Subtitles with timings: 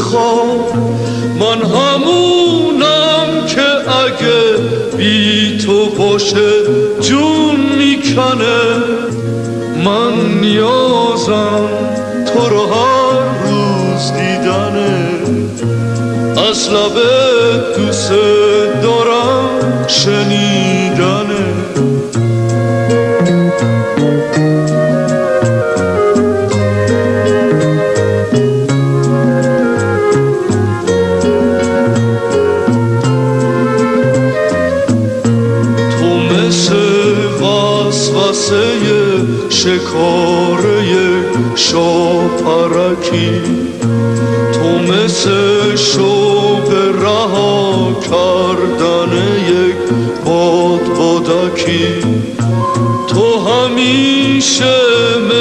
[0.00, 0.72] خواب
[1.40, 3.66] من همونم که
[4.04, 4.56] اگه
[4.96, 6.50] بی تو باشه
[7.00, 8.60] جون می‌کنه.
[9.84, 11.68] من نیازم
[12.26, 15.08] تو رو هر روز دیدنه.
[16.48, 16.96] از لب
[17.76, 18.12] دوست
[18.82, 20.79] دارم شنیدنه.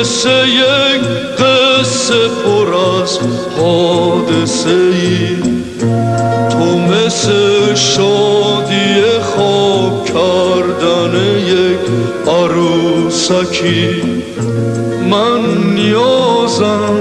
[0.10, 1.02] مثل یک
[1.40, 3.20] قصه پر از
[3.58, 5.36] حادثه ای
[6.50, 9.02] تو مثل شادی
[9.36, 11.14] خواب کردن
[11.48, 11.80] یک
[12.28, 14.02] عروسکی
[15.10, 16.96] من نیازم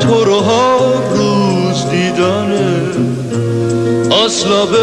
[0.00, 2.82] تو رو هر روز دیدنه
[4.24, 4.74] از لب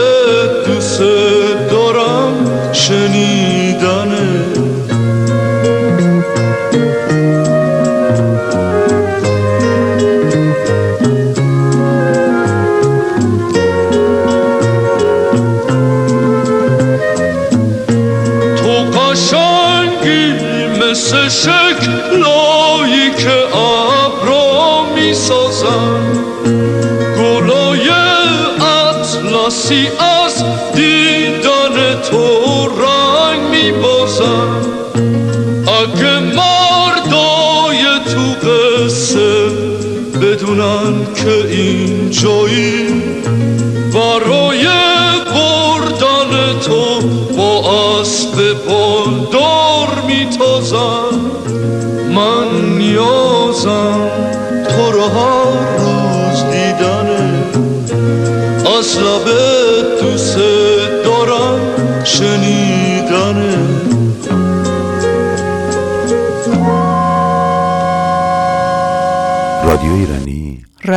[35.79, 39.49] اگه مردای تو قصه
[40.21, 42.87] بدونن که این جایی
[43.93, 44.38] برای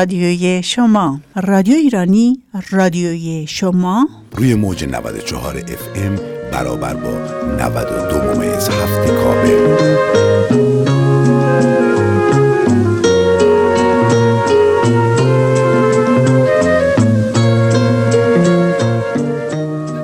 [0.03, 1.21] رادیوی شما.
[1.37, 4.09] رادیو ایرانی رادیوی شما.
[4.33, 6.17] روی موج 94 اف ام
[6.53, 7.11] برابر با
[7.57, 9.59] 92 ممیز هفت کابل.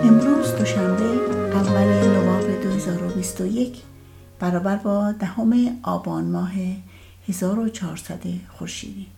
[0.04, 1.04] امروز دوشنبه
[1.54, 3.76] اول نوامبر 2021
[4.40, 6.52] برابر با دهم آبان ماه
[7.28, 8.20] 1400
[8.58, 9.17] خورشیدی.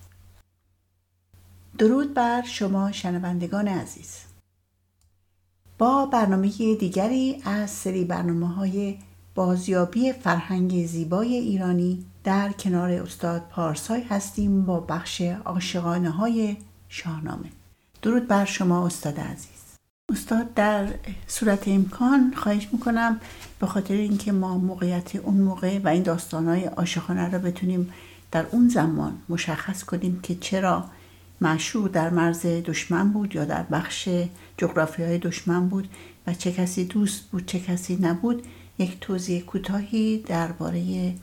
[1.80, 4.16] درود بر شما شنوندگان عزیز.
[5.78, 8.98] با برنامه دیگری از سری برنامه های
[9.34, 16.56] بازیابی فرهنگ زیبای ایرانی در کنار استاد پارسای هستیم با بخش عاشقانه های
[16.88, 17.48] شاهنامه.
[18.02, 19.76] درود بر شما استاد عزیز.
[20.12, 20.88] استاد در
[21.26, 23.20] صورت امکان خواهش می‌کنم
[23.60, 27.92] به خاطر اینکه ما موقعیت اون موقع و این داستانهای عاشقانه را بتونیم
[28.32, 30.84] در اون زمان مشخص کنیم که چرا
[31.40, 34.08] معشوق در مرز دشمن بود یا در بخش
[34.56, 35.88] جغرافی های دشمن بود
[36.26, 38.46] و چه کسی دوست بود چه کسی نبود
[38.78, 41.14] یک توضیح کوتاهی درباره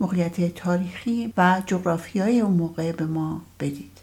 [0.00, 4.00] موقعیت تاریخی و جغرافیای اون موقع به ما بدید.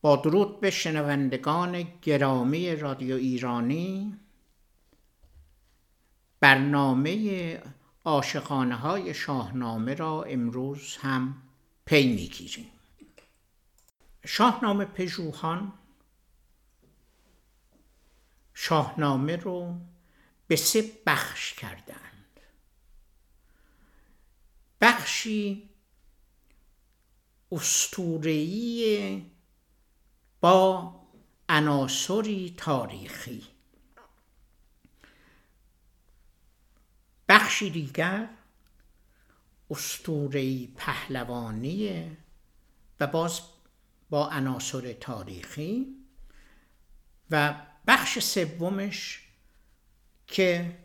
[0.00, 4.14] با درود به شنوندگان گرامی رادیو ایرانی
[6.40, 7.58] برنامه
[8.04, 11.34] عاشقانه های شاهنامه را امروز هم
[11.84, 12.73] پی می‌گیریم.
[14.26, 15.72] شاهنامه پژوهان
[18.54, 19.80] شاهنامه رو
[20.46, 22.40] به سه بخش کردند.
[24.80, 25.70] بخشی
[27.52, 29.30] استورهی
[30.40, 30.94] با
[31.48, 33.46] عناصری تاریخی.
[37.28, 38.28] بخشی دیگر
[39.70, 42.16] استورهی پهلوانی
[43.00, 43.40] و باز
[44.14, 45.86] با عناصر تاریخی
[47.30, 47.54] و
[47.86, 49.22] بخش سومش
[50.26, 50.78] که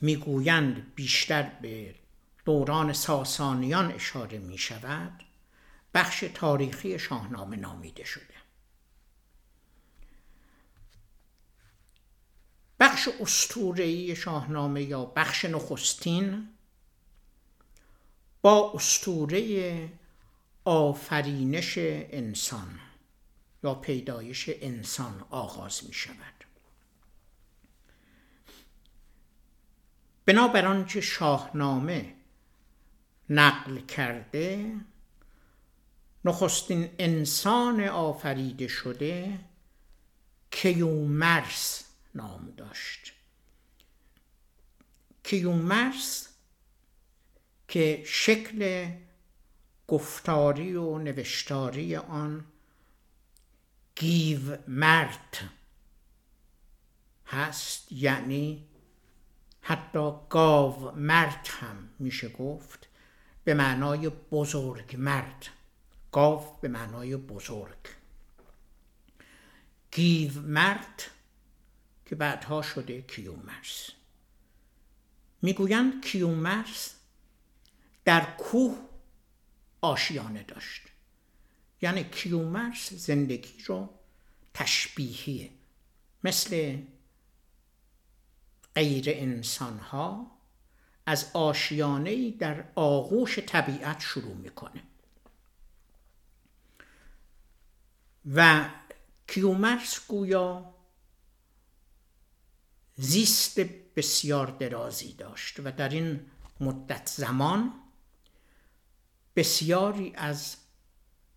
[0.00, 1.94] می‌گویند بیشتر به
[2.44, 5.22] دوران ساسانیان اشاره می شود
[5.94, 8.34] بخش تاریخی شاهنامه نامیده شده.
[12.80, 16.48] بخش استورهی شاهنامه یا بخش نخستین
[18.42, 19.88] با استوره
[20.64, 22.80] آفرینش انسان
[23.64, 26.44] یا پیدایش انسان آغاز می شود.
[30.26, 32.14] بنابر آنچه شاهنامه
[33.30, 34.74] نقل کرده
[36.24, 39.38] نخستین انسان آفریده شده
[40.50, 43.12] کیومرس نام داشت.
[45.22, 46.28] کیومرس
[47.68, 48.88] که شکل
[49.92, 52.44] گفتاری و نوشتاری آن
[53.96, 55.36] گیو مرد
[57.26, 58.66] هست یعنی
[59.60, 62.88] حتی گاو مرد هم میشه گفت
[63.44, 65.46] به معنای بزرگ مرد.
[66.12, 67.88] گاو به معنای بزرگ.
[69.90, 71.02] گیو مرد
[72.06, 73.90] که بعدها شده کیومرس
[75.42, 76.94] می‌گویند کیومرس
[78.04, 78.91] در کوه
[79.82, 80.82] آشیانه داشت.
[81.82, 83.90] یعنی کیومرس زندگی رو
[84.54, 85.50] تشبیهیه
[86.24, 86.78] مثل
[88.74, 90.30] غیر انسان ها
[91.06, 94.82] از آشیانه در آغوش طبیعت شروع می‌کنه.
[98.34, 98.70] و
[99.26, 100.74] کیومرس گویا
[102.96, 103.60] زیست
[103.96, 106.20] بسیار درازی داشت و در این
[106.60, 107.81] مدت زمان
[109.36, 110.56] بسیاری از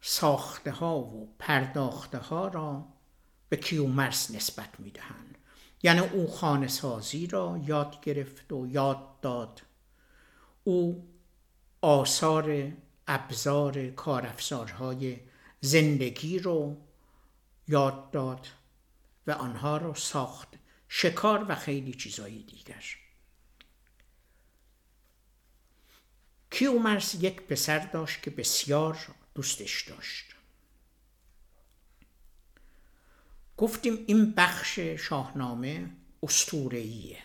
[0.01, 2.87] ساخته ها و پرداخته ها را
[3.49, 5.37] به کیومرس نسبت می دهند
[5.83, 9.61] یعنی او خانه سازی را یاد گرفت و یاد داد.
[10.63, 11.07] او
[11.81, 12.71] آثار
[13.07, 15.19] ابزار کارافزارهای
[15.61, 16.77] زندگی رو
[17.67, 18.47] یاد داد
[19.27, 20.47] و آنها را ساخت.
[20.87, 22.85] شکار و خیلی چیزایی دیگر.
[26.55, 30.25] کیومرس یک پسر داشت که بسیار دوستش داشت.
[33.57, 35.89] گفتیم این بخش شاهنامه
[36.23, 37.17] استورهیه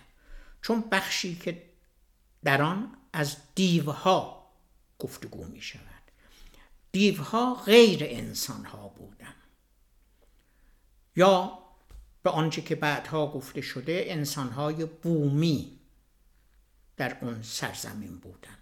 [0.62, 1.62] چون بخشی که
[2.44, 4.50] در آن از دیوها
[4.98, 6.02] گفتگو می شود
[6.92, 9.34] دیوها غیر انسان ها بودن.
[11.16, 11.58] یا
[12.22, 15.80] به آنچه که بعدها گفته شده انسانهای بومی
[16.96, 18.59] در اون سرزمین بودن.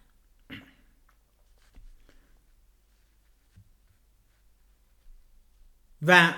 [6.02, 6.34] و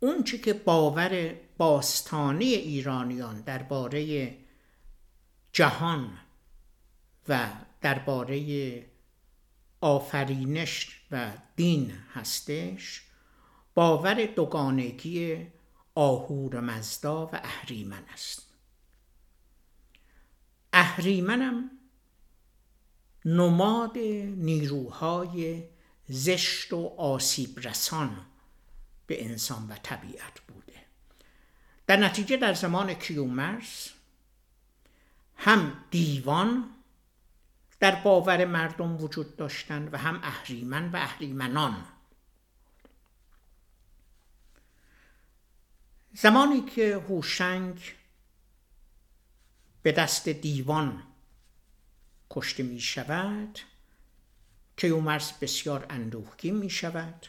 [0.00, 4.30] اونچه که باور باستانی ایرانیان درباره
[5.52, 6.18] جهان
[7.28, 7.48] و
[7.80, 8.86] درباره
[9.80, 13.02] آفرینش و دین هستش
[13.74, 15.46] باور دوگانگی
[15.94, 18.46] آهور مزدا و اهریمن است.
[20.72, 21.70] اهریمنم
[23.24, 23.98] نماد
[24.36, 25.64] نیروهای
[26.08, 28.26] زشت و آسیب رسان
[29.10, 30.80] به انسان و طبیعت بوده.
[31.86, 33.90] در نتیجه در زمان کیومرس
[35.36, 36.70] هم دیوان
[37.80, 41.84] در باور مردم وجود داشتند و هم اهریمن و اهریمنان.
[46.12, 47.94] زمانی که هوشنگ
[49.82, 51.02] به دست دیوان
[52.30, 53.58] کشته می شود
[54.76, 57.26] کیومرس بسیار اندوهگی می شود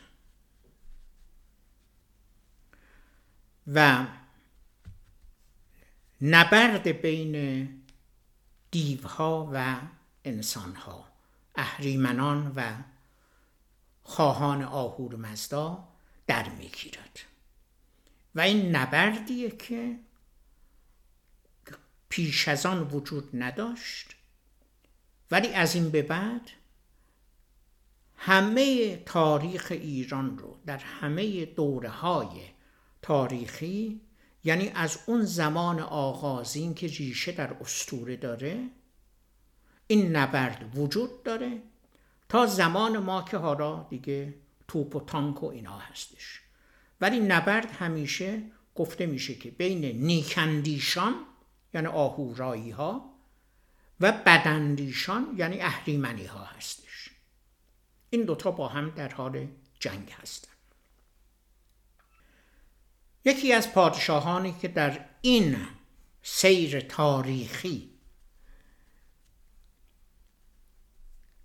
[3.67, 4.05] و
[6.21, 7.67] نبرد بین
[8.71, 9.79] دیوها و
[10.25, 11.11] انسانها
[11.55, 12.73] اهریمنان و
[14.03, 15.87] خواهان آهور مزدا
[16.27, 17.19] در می‌گیرد.
[18.35, 19.99] و این نبردیه که
[22.09, 24.15] پیش از آن وجود نداشت
[25.31, 26.49] ولی از این به بعد
[28.17, 32.41] همه تاریخ ایران رو در همه دوره های
[33.01, 34.01] تاریخی
[34.43, 38.69] یعنی از اون زمان آغازین که ریشه در استوره داره
[39.87, 41.61] این نبرد وجود داره
[42.29, 44.33] تا زمان ما که حالا دیگه
[44.67, 46.41] توپ و تانک و اینا هستش.
[47.01, 48.43] ولی نبرد همیشه
[48.75, 51.15] گفته میشه که بین نیکندیشان
[51.73, 53.13] یعنی آهورایی ها
[53.99, 57.09] و بدندیشان یعنی اهریمنی ها هستش.
[58.09, 59.47] این دوتا با هم در حال
[59.79, 60.51] جنگ هستن.
[63.25, 65.67] یکی از پادشاهانی که در این
[66.23, 67.91] سیر تاریخی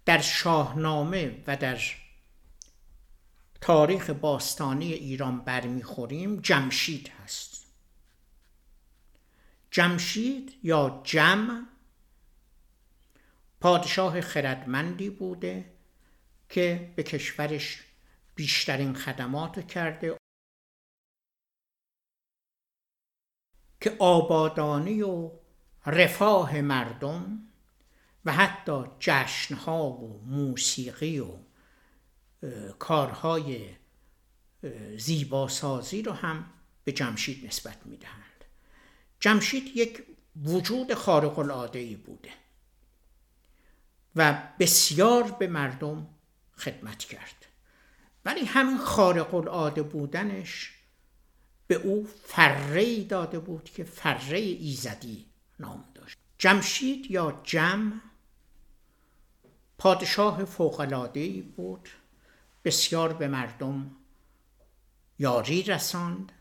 [0.05, 1.81] در شاهنامه و در
[3.61, 7.67] تاریخ باستانی ایران برمیخوریم جمشید هست.
[9.71, 11.67] جمشید یا جم
[13.61, 15.73] پادشاه خردمندی بوده
[16.49, 17.83] که به کشورش
[18.35, 20.17] بیشترین خدمات کرده.
[23.81, 25.31] که آبادانی و
[25.87, 27.39] رفاه مردم
[28.25, 31.29] و حتی جشنها و موسیقی و
[32.79, 33.69] کارهای
[34.97, 36.51] زیباسازی رو هم
[36.85, 38.45] به جمشید نسبت می‌دهند.
[39.21, 40.03] جمشید یک
[40.45, 42.31] وجود خارق العاده ای بوده
[44.17, 46.07] و بسیار به مردم
[46.57, 47.47] خدمت کرد.
[48.25, 50.76] ولی همین خارق العاده بودنش
[51.67, 55.27] به او فره داده بود که فره ایزدی
[55.61, 56.19] نام داشت.
[56.39, 58.01] جمشید یا جم
[59.79, 61.89] پادشاه فوقلادهی بود.
[62.65, 63.91] بسیار به مردم
[65.19, 66.33] یاری رساند.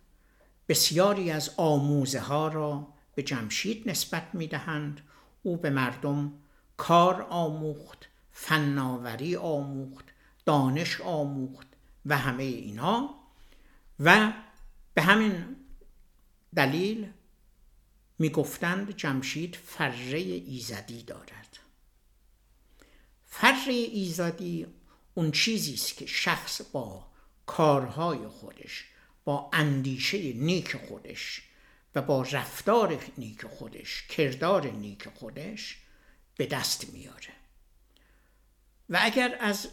[0.70, 5.01] بسیاری از آموزه ها را به جمشید نسبت می دهند
[5.44, 6.34] او به مردم
[6.77, 10.05] کار آموخت فناوری آموخت
[10.46, 11.67] دانش آموخت
[12.05, 13.10] و همه اینا
[14.00, 14.34] و
[14.95, 15.55] به همین
[16.55, 17.11] دلیل
[18.19, 21.59] می‌گفتند جمشید فره ایزدی دارد.
[23.25, 24.67] فره ایزدی
[25.13, 27.07] اون چیزی است که شخص با
[27.45, 28.85] کارهای خودش
[29.23, 31.41] با اندیشه نیک خودش
[31.95, 35.77] و با رفتار نیک خودش کردار نیک خودش
[36.37, 37.33] به دست میاره
[38.89, 39.69] و اگر از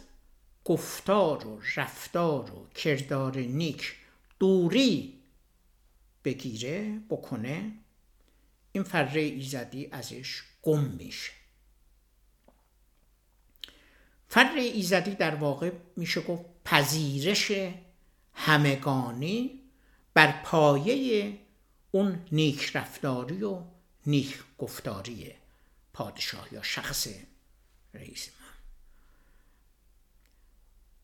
[0.65, 3.95] گفتار و رفتار و کردار نیک
[4.43, 5.19] دوری
[6.23, 7.71] بگیره بکنه
[8.71, 11.31] این فره ایزدی ازش گم میشه.
[14.27, 17.51] فر ایزدی در واقع میشه گفت پذیرش
[18.33, 19.61] همگانی
[20.13, 21.37] بر پایه
[21.91, 23.63] اون نیک رفتاری و
[24.05, 25.33] نیک گفتاری
[25.93, 27.07] پادشاه یا شخص
[27.93, 28.53] رئیس من.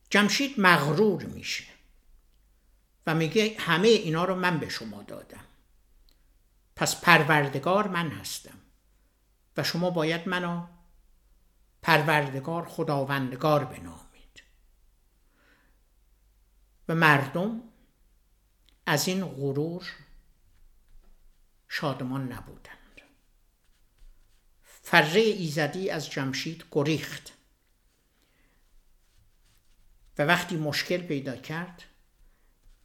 [0.10, 1.79] جمشید مغرور میشه.
[3.10, 5.46] و میگه همه اینا رو من به شما دادم.
[6.76, 8.58] پس پروردگار من هستم.
[9.58, 10.68] و شما باید منو
[11.82, 14.44] پروردگار خداوندگار بنامید.
[16.88, 17.62] و مردم
[18.86, 19.92] از این غرور
[21.68, 23.02] شادمان نبودند.
[24.64, 27.34] فره ایزدی از جمشید گریخت.
[30.18, 31.84] و وقتی مشکل پیدا کرد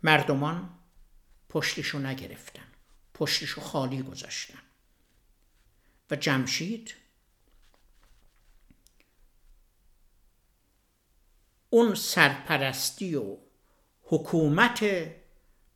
[0.04, 0.70] مردمان
[1.48, 2.66] پشتشو نگرفتن
[3.14, 4.58] پشتشو خالی گذاشتن.
[6.10, 6.94] و جمشید
[11.70, 13.36] اون سرپرستی و
[14.02, 14.84] حکومت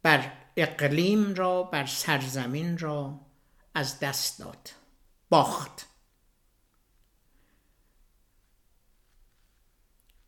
[0.03, 3.21] بر اقلیم را بر سرزمین را
[3.75, 4.71] از دست داد
[5.29, 5.87] باخت.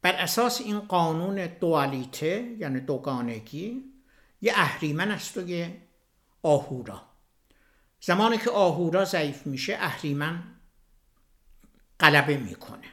[0.02, 3.89] بر اساس این قانون دوالیته یعنی دوگانگی
[4.40, 5.82] یه اهریمن است و یه
[6.42, 7.02] آهورا.
[8.00, 10.42] زمانی که آهورا ضعیف میشه اهریمن
[12.00, 12.92] غلبه می‌کنه.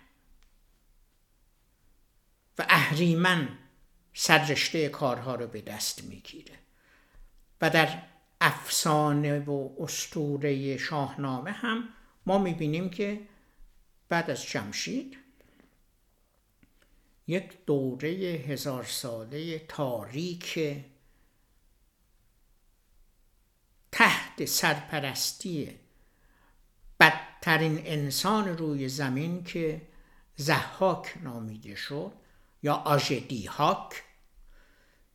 [2.57, 3.57] و اهریمن
[4.13, 6.55] سررشته کارها رو به دست می‌گیره.
[7.61, 8.01] و در
[8.41, 11.89] افسانه و استوره شاهنامه هم
[12.25, 13.21] ما می‌بینیم که
[14.09, 15.17] بعد از جمشید
[17.27, 18.09] یک دوره
[18.47, 20.59] هزار ساله تاریک
[23.91, 25.79] تحت سرپرستی
[26.99, 29.87] بدترین انسان روی زمین که
[30.35, 32.13] زحاک نامیده شد
[32.63, 34.03] یا آژدیهاک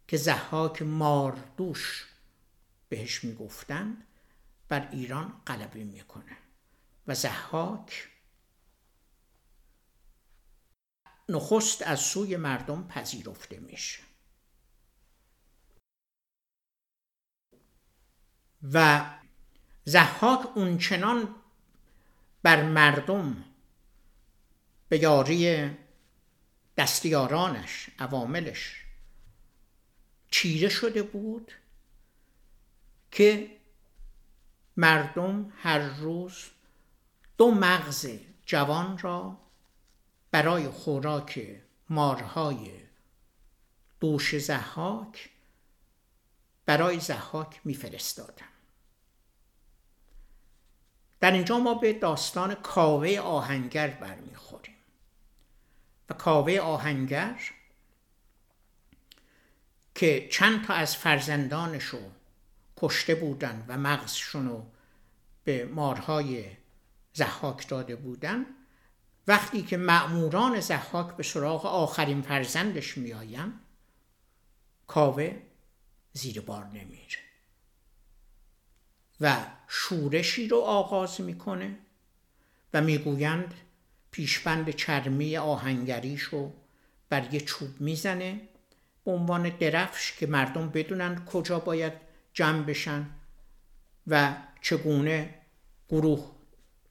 [0.08, 2.06] که زحاک ماردوش
[2.88, 3.96] بهش می‌گفتن
[4.68, 6.36] بر ایران غلبه می‌کنه.
[7.06, 8.08] و زحاک
[11.28, 14.02] نخست از سوی مردم پذیرفته میشه.
[18.72, 19.04] و
[19.84, 21.34] زحاک اونچنان
[22.42, 23.44] بر مردم
[24.88, 25.70] به یاری
[26.76, 28.84] دستیارانش عواملش
[30.30, 31.52] چیره شده بود
[33.10, 33.56] که
[34.76, 36.44] مردم هر روز
[37.38, 38.10] دو مغز
[38.46, 39.38] جوان را
[40.30, 42.70] برای خوراک مارهای
[44.00, 45.30] دوش زحاک
[46.66, 48.51] برای زحاک میفرستادن.
[51.22, 54.74] در اینجا ما به داستان کاوه آهنگر برمیخوریم.
[56.10, 57.40] و کاوه آهنگر
[59.94, 61.98] که چند تا از فرزندانشو
[62.76, 64.66] کشته بودن و مغزشون رو
[65.44, 66.44] به مارهای
[67.12, 68.46] زحاک داده بودن
[69.26, 73.60] وقتی که معموران زحاک به سراغ آخرین فرزندش میآیند
[74.86, 75.42] کاوه
[76.12, 77.31] زیر بار نمیره.
[79.22, 79.36] و
[79.68, 81.76] شورشی رو آغاز می‌کنه
[82.74, 83.54] و می‌گویند
[84.10, 86.52] پیشبند چرمی آهنگریش رو
[87.08, 88.40] بر یه چوب می‌زنه
[89.04, 91.92] به عنوان درفش که مردم بدونند کجا باید
[92.32, 93.06] جمع بشن
[94.06, 95.34] و چگونه
[95.88, 96.30] گروه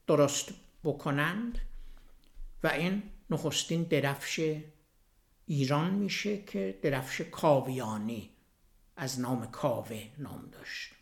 [0.06, 0.48] درست
[0.84, 1.58] بکنند
[2.62, 4.56] و این نخستین درفش
[5.46, 8.30] ایران میشه که درفش کاویانی
[8.96, 11.01] از نام کاوه نام داشت.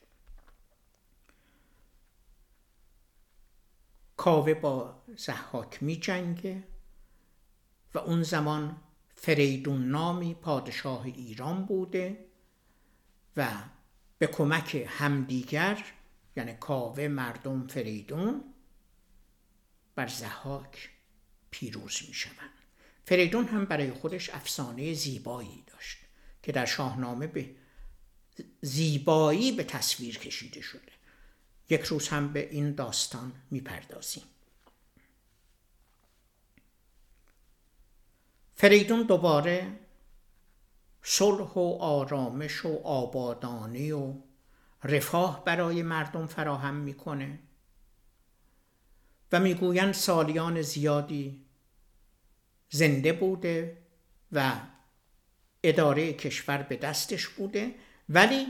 [4.20, 6.62] کاوه با زحاک می جنگه
[7.94, 8.76] و اون زمان
[9.14, 12.24] فریدون نامی پادشاه ایران بوده
[13.36, 13.48] و
[14.18, 15.84] به کمک همدیگر
[16.36, 18.44] یعنی کاوه مردم فریدون
[19.94, 20.90] بر زحاک
[21.50, 22.54] پیروز می شوند
[23.04, 25.98] فریدون هم برای خودش افسانه زیبایی داشت
[26.42, 27.56] که در شاهنامه به
[28.60, 30.89] زیبایی به تصویر کشیده شده.
[31.70, 34.22] یک روز هم به این داستان می‌پردازیم.
[38.54, 39.78] فریدون دوباره
[41.02, 44.14] صلح و آرامش و آبادانی و
[44.84, 47.38] رفاه برای مردم فراهم می‌کنه
[49.32, 51.44] و می‌گویند سالیان زیادی
[52.70, 53.82] زنده بوده
[54.32, 54.52] و
[55.62, 57.74] اداره کشور به دستش بوده
[58.08, 58.46] ولی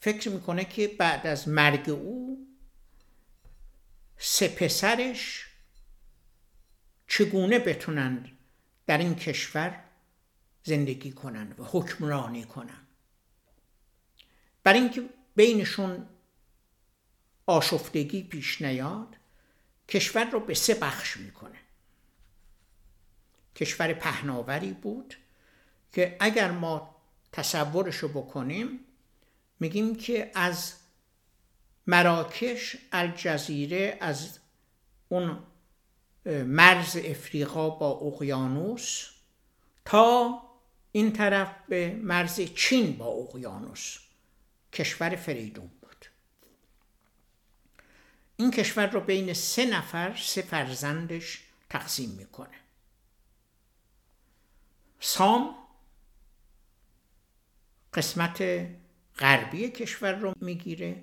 [0.00, 2.46] فکر می‌کنه که بعد از مرگ او
[4.18, 5.46] سه پسرش
[7.06, 8.28] چگونه بتونند
[8.86, 9.84] در این کشور
[10.64, 12.86] زندگی کنند و حکمرانی کنند
[14.64, 16.06] بر اینکه بینشون
[17.46, 19.16] آشفتگی پیش نیاد
[19.88, 21.58] کشور رو به سه بخش می‌کنه.
[23.56, 25.14] کشور پهناوری بود
[25.92, 26.96] که اگر ما
[27.32, 28.84] تصورشو بکنیم
[29.60, 30.74] میگیم که از
[31.86, 34.38] مراکش الجزیره از
[35.08, 35.38] اون
[36.26, 39.10] مرز افریقا با اقیانوس
[39.84, 40.42] تا
[40.92, 43.98] این طرف به مرز چین با اقیانوس
[44.72, 46.06] کشور فریدون بود.
[48.36, 52.56] این کشور رو بین سه نفر سه فرزندش تقسیم می‌کنه.
[55.00, 55.54] سام
[57.94, 58.68] قسمت
[59.20, 61.02] غربی کشور رو می‌گیره.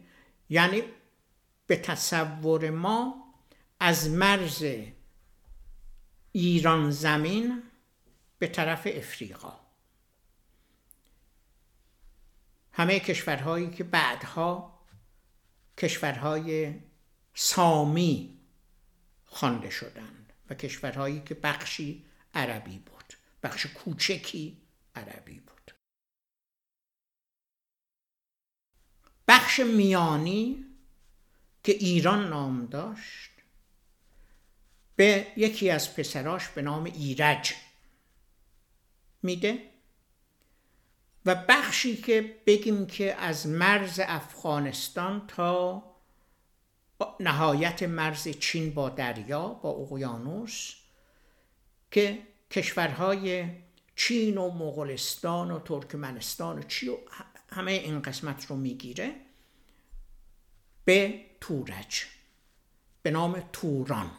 [0.49, 0.83] یعنی
[1.67, 3.33] به تصور ما
[3.79, 4.65] از مرز
[6.31, 7.63] ایران زمین
[8.39, 9.59] به طرف افریقا.
[12.71, 14.79] همه کشورهایی که بعدها
[15.77, 16.73] کشورهای
[17.33, 18.39] سامی
[19.25, 24.57] خوانده شدند و کشورهایی که بخشی عربی بود بخش کوچکی
[24.95, 25.56] عربی بود.
[29.27, 30.65] بخش میانی
[31.63, 33.31] که ایران نام داشت
[34.95, 37.53] به یکی از پسراش به نام ایرج
[39.23, 39.69] میده
[41.25, 45.83] و بخشی که بگیم که از مرز افغانستان تا
[47.19, 50.73] نهایت مرز چین با دریا با اقیانوس
[51.91, 52.19] که
[52.51, 53.49] کشورهای
[53.95, 56.97] چین و مغولستان و ترکمنستان و چی و
[57.49, 59.15] همه این قسمت رو می‌گیره
[60.85, 62.05] به تورج
[63.01, 64.11] به نام توران.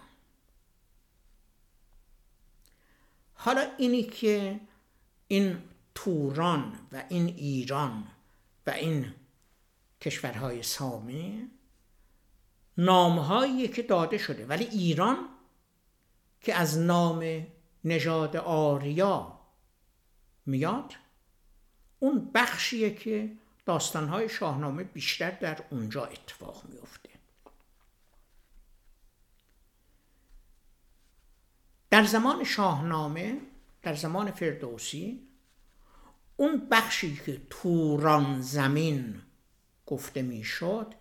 [3.35, 4.61] حالا اینی که
[5.29, 5.63] این
[5.95, 8.09] توران و این ایران
[8.67, 9.15] و این
[10.01, 11.51] کشورهای سامی
[12.79, 15.29] نامهایی که داده شده ولی ایران
[16.41, 17.47] که از نام
[17.85, 19.41] نژاد آریا
[20.47, 20.93] میاد
[21.99, 23.33] اون بخشیه که
[23.67, 27.09] داستانهای شاهنامه بیشتر در اونجا اتفاق میفته
[31.91, 33.41] در زمان شاهنامه
[33.83, 35.29] در زمان فردوسی
[36.37, 39.23] اون بخشی که توران زمین
[39.87, 40.95] گفته می‌شد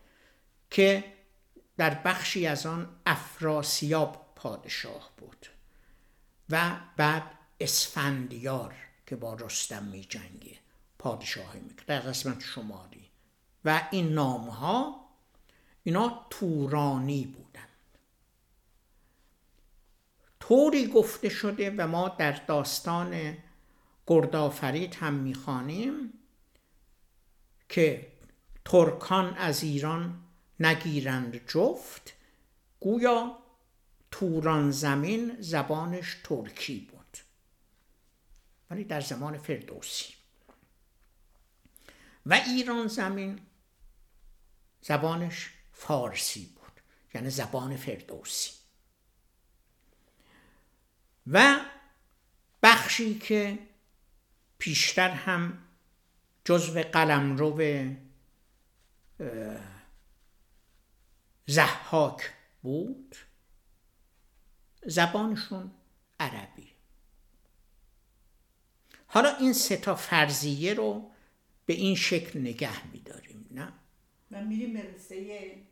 [0.72, 1.14] که
[1.78, 5.48] در بخشی از آن افراسیاب پادشاه بود
[6.50, 7.24] و بعد
[7.60, 8.76] اسفندیار
[9.08, 10.58] که با رستم می جنگه
[11.08, 13.10] پادشاهی می‌کرد در قسمت شماری
[13.66, 15.08] و این نام ها
[15.84, 17.98] اینا تورانی بودند.
[20.40, 23.38] طوری گفته شده و ما در داستان
[24.08, 26.14] گردآفرید هم می‌خوانیم
[27.70, 28.12] که
[28.66, 30.24] ترکان از ایران
[30.60, 32.14] نگیرند جفت
[32.80, 33.38] گویا
[34.12, 37.18] توران زمین زبانش ترکی بود.
[38.70, 40.17] ولی در زمان فردوسی.
[42.28, 43.40] و ایران زمین
[44.82, 46.82] زبانش فارسی بود
[47.14, 48.52] یعنی زبان فردوسی.
[51.28, 51.60] و
[52.64, 53.60] بخشی که
[54.58, 55.64] پیشتر هم
[56.46, 57.94] جزو قلمرو
[61.46, 63.16] زحاک بود
[64.86, 65.72] زبانشون
[66.20, 66.72] عربی.
[69.08, 71.12] حالا این سه تا فرضیه رو
[71.68, 73.74] به این شکل نگه میداریم نه؟
[74.32, 74.84] و میریم به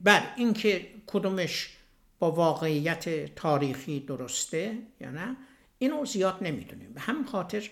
[0.01, 1.77] بله این که کدومش
[2.19, 5.37] با واقعیت تاریخی درسته یا نه
[5.77, 6.93] اینو زیاد نمی‌دونیم.
[6.93, 7.69] به همین خاطر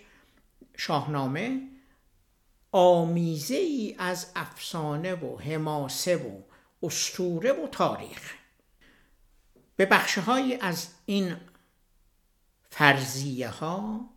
[0.78, 1.62] شاهنامه
[2.72, 6.42] آمیزه ای از افسانه و حماسه و
[6.84, 8.34] استوره و تاریخ.
[9.76, 11.36] به بخشهایی از این
[12.70, 14.10] فرضیه ها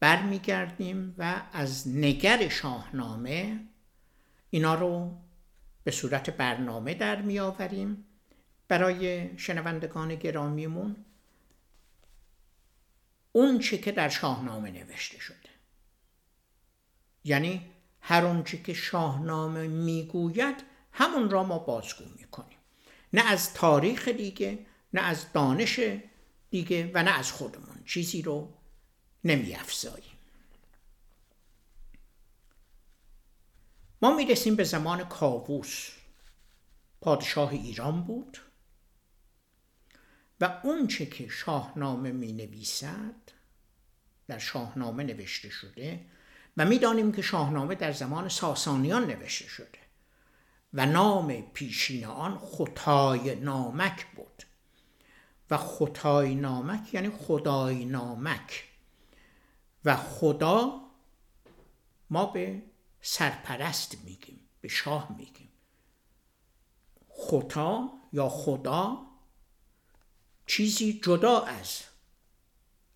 [0.00, 3.60] برمیگردیم و از نگر شاهنامه
[4.50, 5.18] اینا رو
[5.84, 8.04] به صورت برنامه در میآوریم
[8.68, 10.96] برای شنوندگان گرامیمون
[13.32, 15.48] اون چه که در شاهنامه نوشته شده.
[17.24, 17.66] یعنی
[18.00, 22.58] هر اونچه که شاهنامه می‌گوید همون را ما بازگو می‌کنیم.
[23.12, 24.58] نه از تاریخ دیگه
[24.94, 25.80] نه از دانش
[26.50, 27.84] دیگه و نه از خودمون.
[27.86, 28.57] چیزی رو
[29.24, 30.18] نمیافزاییم.
[34.02, 35.90] ما می‌رسیم به زمان کاووس.
[37.00, 38.38] پادشاه ایران بود
[40.40, 43.14] و اونچه که شاهنامه می نویسد
[44.26, 46.04] در شاهنامه نوشته شده
[46.56, 49.78] و می‌دانیم که شاهنامه در زمان ساسانیان نوشته شده
[50.74, 54.42] و نام پیشین آن خطای نامک بود.
[55.50, 58.67] و خطای نامک یعنی خدای نامک.
[59.84, 60.80] و خدا
[62.10, 62.62] ما به
[63.00, 65.48] سرپرست میگیم به شاه میگیم.
[67.08, 69.06] خطا یا خدا
[70.46, 71.82] چیزی جدا از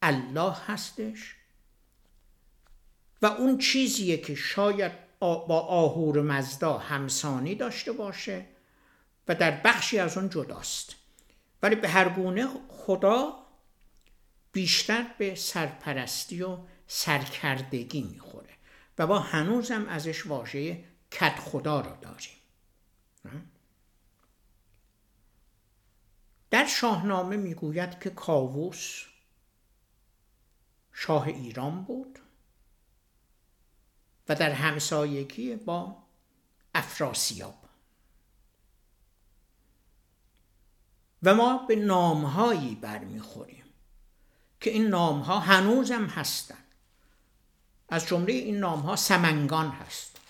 [0.03, 1.37] الله هستش
[3.23, 8.47] و اون چیزیه که شاید با آهور مزدا همسانی داشته باشه
[9.29, 10.95] و در بخشی از اون جداست.
[11.63, 13.47] ولی به هر گونه خدا
[14.53, 16.59] بیشتر به سرپرستی و
[16.95, 18.57] سرکردگی می‌خوره
[18.99, 22.37] و با هنوزم ازش واژه کت خدا رو داریم.
[26.51, 29.05] در شاهنامه می‌گوید که کاووس
[30.93, 32.19] شاه ایران بود
[34.29, 36.03] و در همسایگی با
[36.75, 37.69] افراسیاب.
[41.23, 43.65] و ما به نامهایی برمیخوریم
[44.61, 46.62] که این نامها هنوزم هستند
[47.93, 50.21] از جمله این نامها سمنگان هست.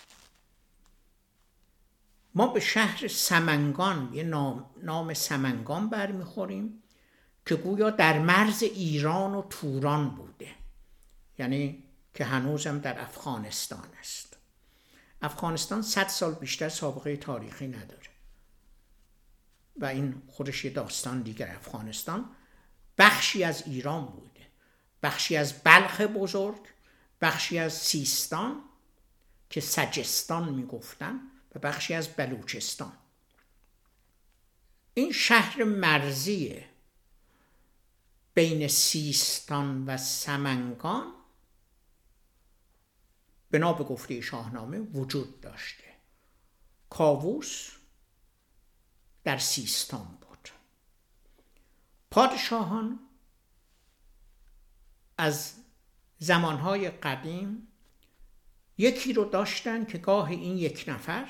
[2.35, 6.83] ما به شهر سمنگان یه نام, نام سمنگان برمیخوریم
[7.45, 10.51] که گویا در مرز ایران و توران بوده.
[11.39, 14.37] یعنی که هنوزم در افغانستان است.
[15.21, 18.09] افغانستان صد سال بیشتر سابقه تاریخی نداره.
[19.79, 22.29] و این خودش یه داستان دیگر افغانستان
[22.97, 24.47] بخشی از ایران بوده.
[25.03, 26.72] بخشی از بلخ بزرگ
[27.23, 28.63] بخشی از سیستان
[29.49, 31.19] که سجستان می‌گفتن
[31.55, 32.93] و بخشی از بلوچستان.
[34.93, 36.65] این شهر مرزی
[38.33, 41.13] بین سیستان و سمنگان
[43.51, 45.83] بنا به گفته شاهنامه وجود داشته.
[46.89, 47.71] کاووس
[49.23, 50.49] در سیستان بود.
[52.11, 52.99] پادشاهان
[55.17, 55.62] از
[56.19, 57.67] زمانهای قدیم
[58.77, 61.29] یکی رو داشتن که گاه این یک نفر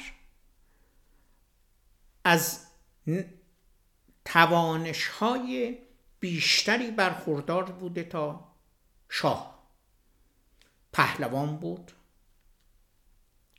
[2.23, 2.67] از
[4.25, 5.77] توانش های
[6.19, 8.53] بیشتری برخوردار بوده تا
[9.09, 9.69] شاه.
[10.93, 11.91] پهلوان بود.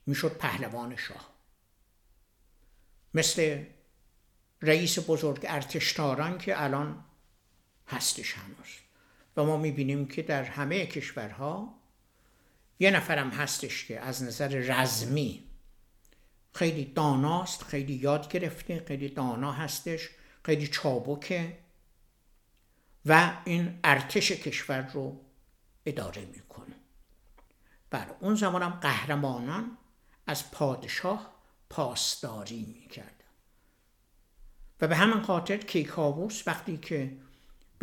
[0.07, 1.35] می‌شد پهلوان شاه.
[3.15, 3.65] مثل
[4.63, 7.05] رئیس بزرگ ارتشتاران که الان
[7.87, 8.84] هستش هنوز.
[9.37, 11.75] و ما می‌بینیم که در همه کشورها
[12.79, 15.45] یه نفرم هستش که از نظر رزمی
[16.55, 20.09] خیلی داناست خیلی یاد گرفته خیلی دانا هستش
[20.45, 21.59] خیلی چابکه
[23.07, 25.21] و این ارتش کشور رو
[25.87, 26.75] اداره می‌کنه.
[27.91, 29.79] بر اون زمان هم قهرمانان
[30.27, 31.35] از پادشاه
[31.71, 33.11] پاسداری می‌کردن.
[34.81, 37.17] و به همین خاطر کیکاووس وقتی که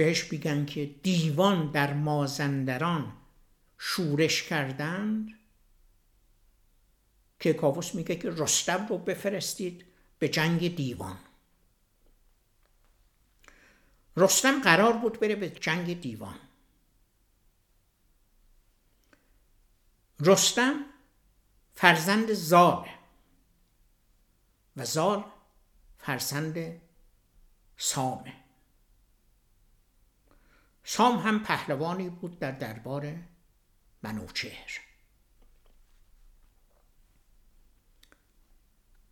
[0.02, 3.14] بهش میگن که دیوان در مازندران
[3.78, 5.40] شورش کردند
[7.40, 9.86] که کاووس میگه که رستم رو بفرستید
[10.20, 11.20] به جنگ دیوان.
[14.18, 16.40] رستم قرار بود بره به جنگ دیوان.
[20.20, 20.86] رستم
[21.74, 22.90] فرزند زال
[24.78, 25.24] و زال
[26.00, 26.82] فرزند
[27.78, 28.41] سامه.
[30.84, 33.16] سام هم پهلوانی بود در دربار
[34.04, 34.80] منوچهر.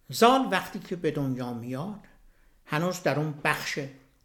[0.10, 2.08] زال وقتی که به دنیا میاد
[2.66, 3.80] هنوز در اون بخش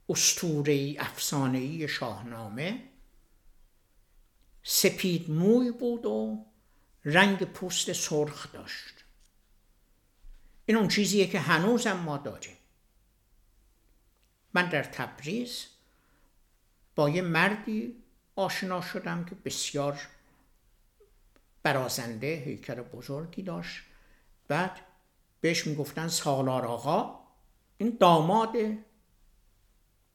[0.08, 2.88] استورهی افسانهی شاهنامه
[4.62, 6.46] سپید موی بود و
[7.04, 9.04] رنگ پوست سرخ داشت.
[10.66, 12.56] این اون چیزیه که هنوزم ما داریم.
[14.54, 15.66] من در تبریز
[16.94, 18.02] با یه مردی
[18.36, 20.00] آشنا شدم که بسیار
[21.62, 23.82] برازنده هیکل بزرگی داشت.
[24.48, 24.80] بعد
[25.40, 27.24] بهش می‌گفتن سالار آقا.
[27.78, 28.56] این داماد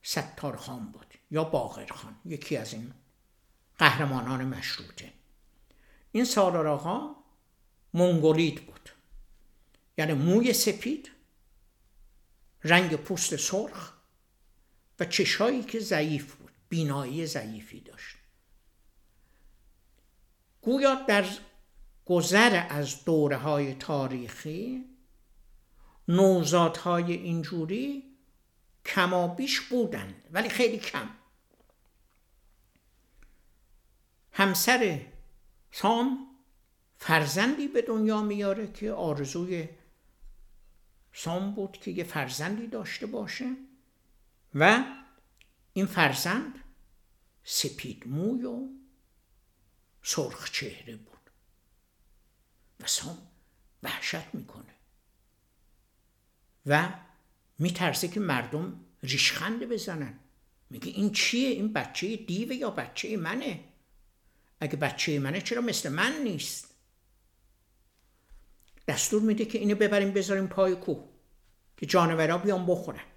[0.02, 2.94] ستار خان بود یا باقر خان یکی از این
[3.78, 5.14] قهرمانان مشروطه.
[6.12, 7.16] این سالار آقا
[7.94, 8.90] منگولید بود.
[9.98, 11.12] یعنی موی سپید
[12.64, 13.94] رنگ پوست سرخ
[15.00, 16.49] و چشایی که ضعیف بود.
[16.70, 18.18] بینایی ضعیفی داشت.
[20.62, 21.26] گویا در
[22.06, 24.86] گذر از دوره های تاریخی
[26.08, 28.04] نوزادهای اینجوری
[28.86, 31.10] کمابیش بودند ولی خیلی کم.
[34.32, 35.02] همسر
[35.72, 36.28] سام
[36.98, 39.70] فرزندی به دنیا میاره که آرزوی
[41.14, 43.56] سام بود که یه فرزندی داشته باشه
[44.56, 44.84] و
[45.86, 46.64] فرزند
[47.44, 48.68] سپید موی و
[50.04, 51.30] سرخ چهره بود
[52.80, 53.18] و سام
[53.84, 54.76] وحشت می‌کنه
[56.66, 56.94] و
[57.60, 60.20] میترسه که مردم ریشخنده بزنن
[60.70, 63.64] میگه این چیه این بچه دیوه یا بچه منه
[64.60, 66.76] اگه بچه منه چرا مثل من نیست
[68.88, 71.10] دستور میده که اینو ببریم بذاریم پای کوه
[71.78, 73.09] که جانورا بیان بخورن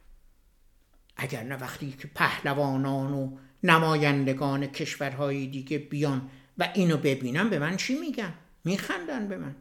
[1.16, 7.76] اگر نه وقتی که پهلوانان و نمایندگان کشورهای دیگه بیان و اینو ببینن به من
[7.76, 9.56] چی میگن؟ میخندن به من.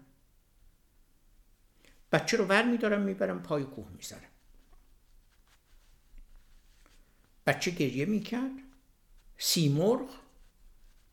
[2.12, 4.30] بچه رو ور میدارم می‌برم پای کوه می‌ذارم.
[7.48, 8.52] بچه گریه می‌کرد.
[9.38, 10.10] سیمرغ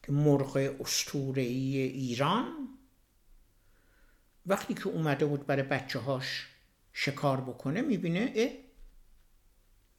[0.02, 2.68] که مرغ استورهی ایران.
[4.46, 6.46] وقتی که اومده بود برای بچه هاش
[6.92, 8.32] شکار بکنه می‌بینه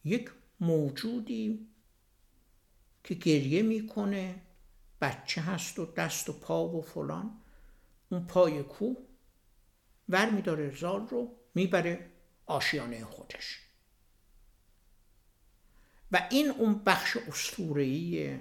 [0.04, 1.68] یک موجودی
[3.04, 4.42] که گریه می‌کنه
[5.00, 7.40] بچه هست و دست و پا و فلان.
[8.08, 8.96] اون پای کوه
[10.08, 12.10] ور میداره زال رو می‌بره
[12.46, 13.60] آشیانه خودش.
[16.12, 18.38] و این اون بخش اسطوره‌ای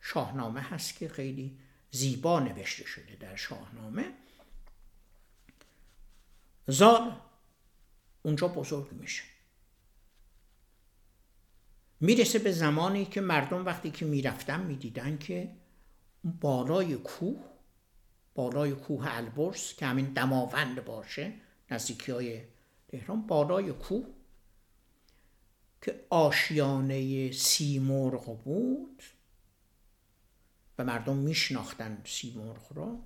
[0.00, 1.58] شاهنامه هست که خیلی
[1.90, 4.14] زیبا نوشته شده در شاهنامه.
[6.66, 7.20] زال
[8.22, 9.22] اونجا بزرگ میشه.
[12.00, 15.50] می‌رسه به زمانی که مردم وقتی که می‌رفتن می‌دیدن که
[16.40, 17.44] بالای کوه
[18.34, 21.32] بالای کوه البرز که همین دماوند باشه
[21.70, 22.42] نزدیکی های
[22.88, 24.06] تهران بالای کوه
[25.82, 29.02] که آشیانه سیمرغ بود
[30.78, 32.98] و مردم میشناختن سیمرغ را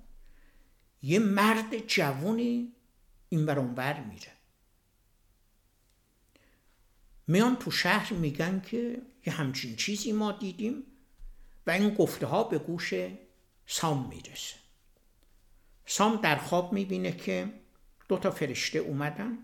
[1.01, 2.73] یه مرد جوونی
[3.29, 4.31] این اونور میره.
[7.31, 10.83] میان تو شهر میگن که یه همچین چیزی ما دیدیم
[11.67, 12.93] و این گفته ها به گوش
[13.65, 14.55] سام می‌رسه.
[15.85, 17.53] سام در خواب می‌بینه که
[18.09, 19.37] دو تا فرشته اومدن.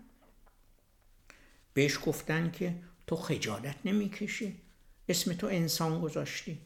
[1.74, 4.62] بهش گفتن که تو خجالت نمی‌کشی
[5.08, 6.58] اسم تو انسان گذاشتی.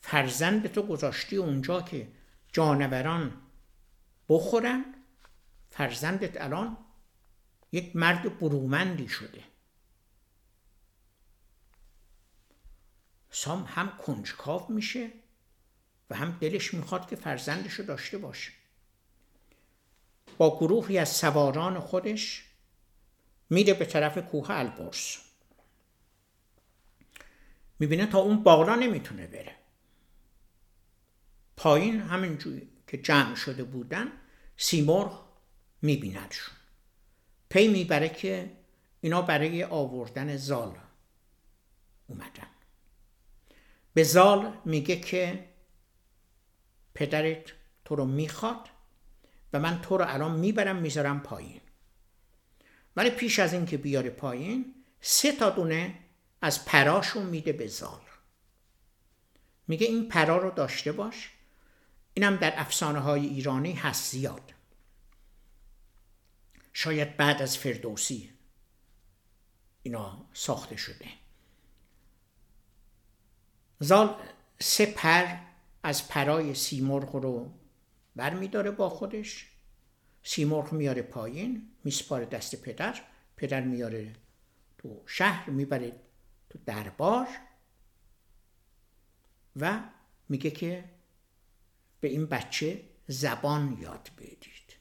[0.00, 2.08] فرزند تو گذاشتی اونجا که
[2.52, 3.40] جانوران
[4.28, 4.84] بخورن
[5.70, 6.76] فرزندت الان
[7.72, 9.49] یک مرد برومندی شده.
[13.30, 15.10] سام هم کنجکاو میشه
[16.10, 18.52] و هم دلش می‌خواد که فرزندش رو داشته باشه.
[20.38, 22.44] با گروهی از سواران خودش
[23.50, 25.16] میره به طرف کوه البرز.
[27.78, 29.56] می‌بینه تا اون بالا نمی‌تونه بره.
[31.56, 34.12] پایین همینجوری که جمع شده بودن
[34.56, 35.24] سیمرغ
[35.82, 36.54] میبیندشون
[37.48, 38.56] پی می‌بره که
[39.00, 40.78] اینا برای آوردن زال
[42.06, 42.49] اومدن.
[44.00, 45.48] به زال میگه که
[46.94, 47.52] پدرت
[47.84, 48.68] تو رو می‌خواد
[49.52, 51.60] و من تو رو الان می‌برم می‌ذارم پایین.
[52.96, 55.98] ولی پیش از اینکه بیاره پایین سه تا دونه
[56.42, 58.00] از پراشون میده به زال.
[59.68, 61.30] میگه این پرا رو داشته باش.
[62.14, 64.54] اینم در افسانه های ایرانی هست زیاد.
[66.72, 68.30] شاید بعد از فردوسی
[69.82, 71.19] اینا ساخته شده.
[73.80, 74.16] زال
[74.58, 75.36] سه پر
[75.82, 77.52] از پرای سیمرغ رو
[78.16, 79.50] بر میداره با خودش.
[80.22, 83.00] سیمرغ میاره پایین میسپاره دست پدر
[83.36, 84.12] پدر میاره
[84.78, 85.92] تو شهر می‌بره
[86.50, 87.28] تو دربار
[89.56, 89.80] و
[90.28, 90.84] میگه که
[92.00, 94.76] به این بچه زبان یاد بدید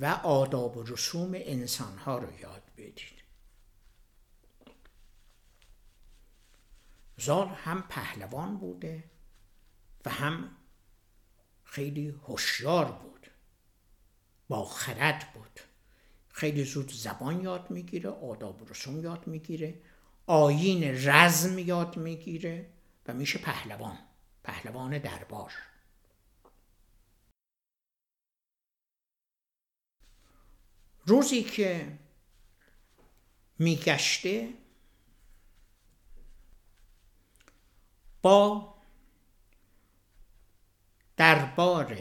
[0.00, 3.21] و آداب و رسوم انسانها رو یاد بدید.
[7.24, 9.04] زال هم پهلوان بوده
[10.04, 10.56] و هم
[11.64, 13.26] خیلی هوشیار بود.
[14.48, 15.60] با خرد بود.
[16.28, 19.82] خیلی زود زبان یاد می‌گیره آداب رسوم یاد می‌گیره
[20.26, 22.70] آیین رزم یاد می‌گیره
[23.06, 23.98] و میشه پهلوان
[24.44, 25.52] پهلوان دربار.
[31.06, 31.98] روزی که
[33.58, 34.54] میگشته
[38.22, 38.74] با
[41.16, 41.98] دربار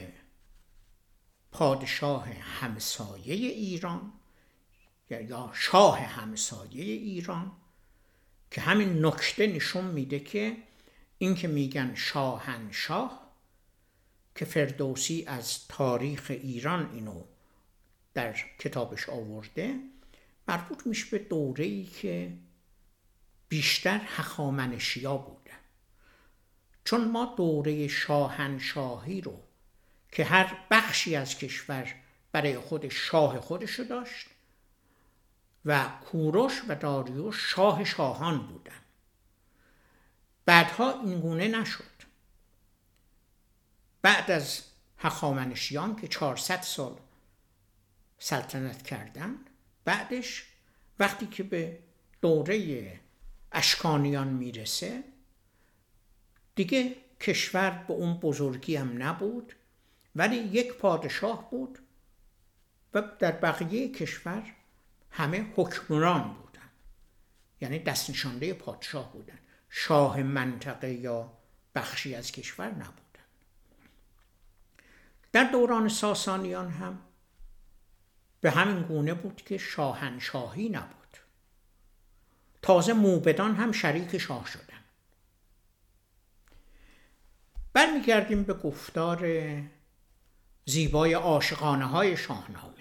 [1.52, 4.14] پادشاه همسایه ایران
[5.10, 7.52] یا شاه همسایه ایران
[8.52, 10.58] که همین نکته نشون میده که
[11.18, 13.32] این که میگن شاهنشاه
[14.36, 17.24] که فردوسی از تاریخ ایران اینو
[18.14, 19.80] در کتابش آورده
[20.48, 22.34] مربوط میشه به دوره ای که
[23.50, 25.41] بیشتر هخامنشیا بوده
[26.84, 29.40] چون ما دوره شاهنشاهی رو
[30.12, 31.96] که هر بخشی از کشور
[32.32, 34.28] برای خود شاه خودش رو داشت
[35.66, 38.82] و کوروش و داریوش شاه شاهان بودن.
[40.46, 41.84] بعدها این گونه نشد.
[44.02, 44.62] بعد از
[44.98, 46.98] هخامنشیان که 400 سال
[48.20, 49.36] سلطنت کردن
[49.86, 50.46] بعدش
[51.00, 51.80] وقتی که به
[52.22, 53.00] دوره
[53.52, 55.04] اشکانیان می‌رسه
[56.56, 59.56] دیگه کشور به اون بزرگی هم نبود
[60.16, 61.80] ولی یک پادشاه بود
[62.94, 64.44] و در بقیه کشور
[65.12, 66.70] همه حکمران بودن.
[67.62, 69.40] یعنی دست نشانده پادشاه بودن.
[69.70, 71.32] شاه منطقه یا
[71.76, 73.26] بخشی از کشور نبودن.
[75.32, 77.00] در دوران ساسانیان هم
[78.42, 81.18] به همین گونه بود که شاهنشاهی نبود.
[82.62, 84.71] تازه موبدان هم شریک شاه شدن.
[87.74, 89.28] برمیگردیم به گفتار
[90.66, 92.72] زیبای عاشقانه های شاهنامه.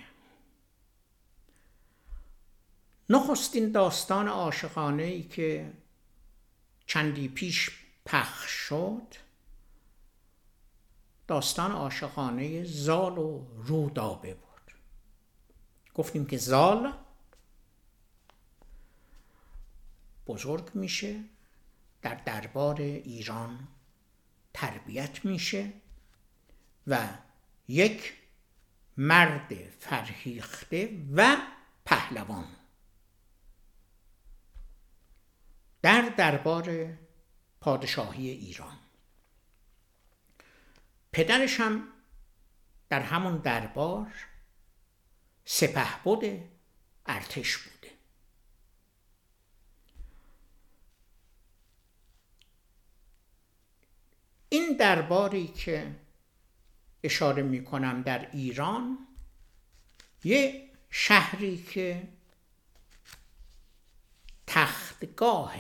[3.11, 5.73] نخستین داستان عاشقانه ای که
[6.87, 7.71] چندی پیش
[8.07, 9.15] پخش شد
[11.27, 14.75] داستان عاشقانه زال و رودابه بود.
[15.95, 16.93] گفتیم که زال
[20.27, 21.21] بزرگ میشه
[22.03, 23.69] در دربار ایران.
[24.55, 25.73] تربیت میشه
[26.87, 27.09] و
[27.69, 28.15] یک
[28.97, 31.37] مرد فرهیخته و
[31.85, 32.57] پهلوان.
[35.83, 36.99] در دربار
[37.61, 38.79] پادشاهی ایران.
[41.13, 41.89] پدرش هم
[42.89, 44.13] در همون دربار
[45.45, 46.41] سپهبد
[47.07, 47.90] ارتش بوده.
[54.53, 55.97] این درباری که
[57.03, 58.99] اشاره می کنم در ایران
[60.25, 62.09] یه شهری که
[64.47, 65.55] تختگاه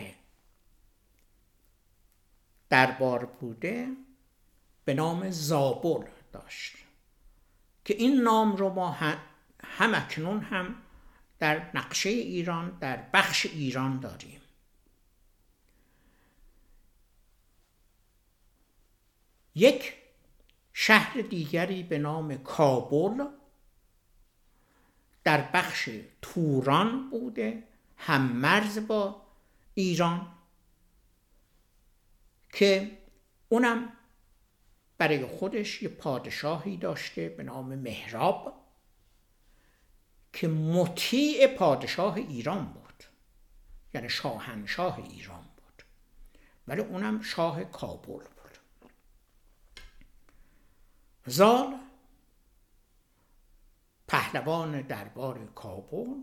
[2.68, 3.88] دربار بوده
[4.84, 6.76] به نام زابل داشت
[7.84, 10.74] که این نام رو ما هم اکنون هم
[11.38, 14.39] در نقشه ایران در بخش ایران داریم.
[19.54, 19.94] یک
[20.72, 23.24] شهر دیگری به نام کابل
[25.24, 25.90] در بخش
[26.22, 27.64] توران بوده
[27.96, 29.22] هم مرز با
[29.74, 30.32] ایران
[32.52, 32.98] که
[33.48, 33.92] اونم
[34.98, 38.60] برای خودش یه پادشاهی داشته به نام مهراب
[40.32, 43.04] که مطیع پادشاه ایران بود
[43.94, 45.82] یعنی شاهنشاه ایران بود.
[46.68, 48.39] ولی اونم شاه کابل بود.
[51.30, 51.80] زال
[54.08, 56.22] پهلوان دربار کابل.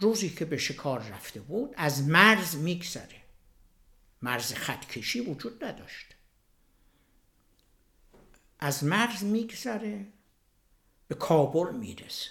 [0.00, 3.22] روزی که به شکار رفته بود از مرز میگذره.
[4.22, 6.16] مرز خطکشی وجود نداشت.
[8.58, 10.06] از مرز میگذره
[11.08, 12.30] به کابل می‌رسه.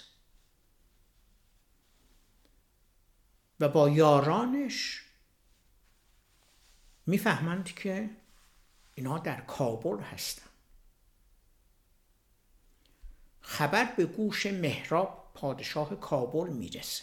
[3.60, 5.04] و با یارانش
[7.06, 8.10] می‌فهمند که
[8.94, 10.49] اینا در کابل هستن.
[13.50, 17.02] خبر به گوش مهراب پادشاه کابل می‌رسه.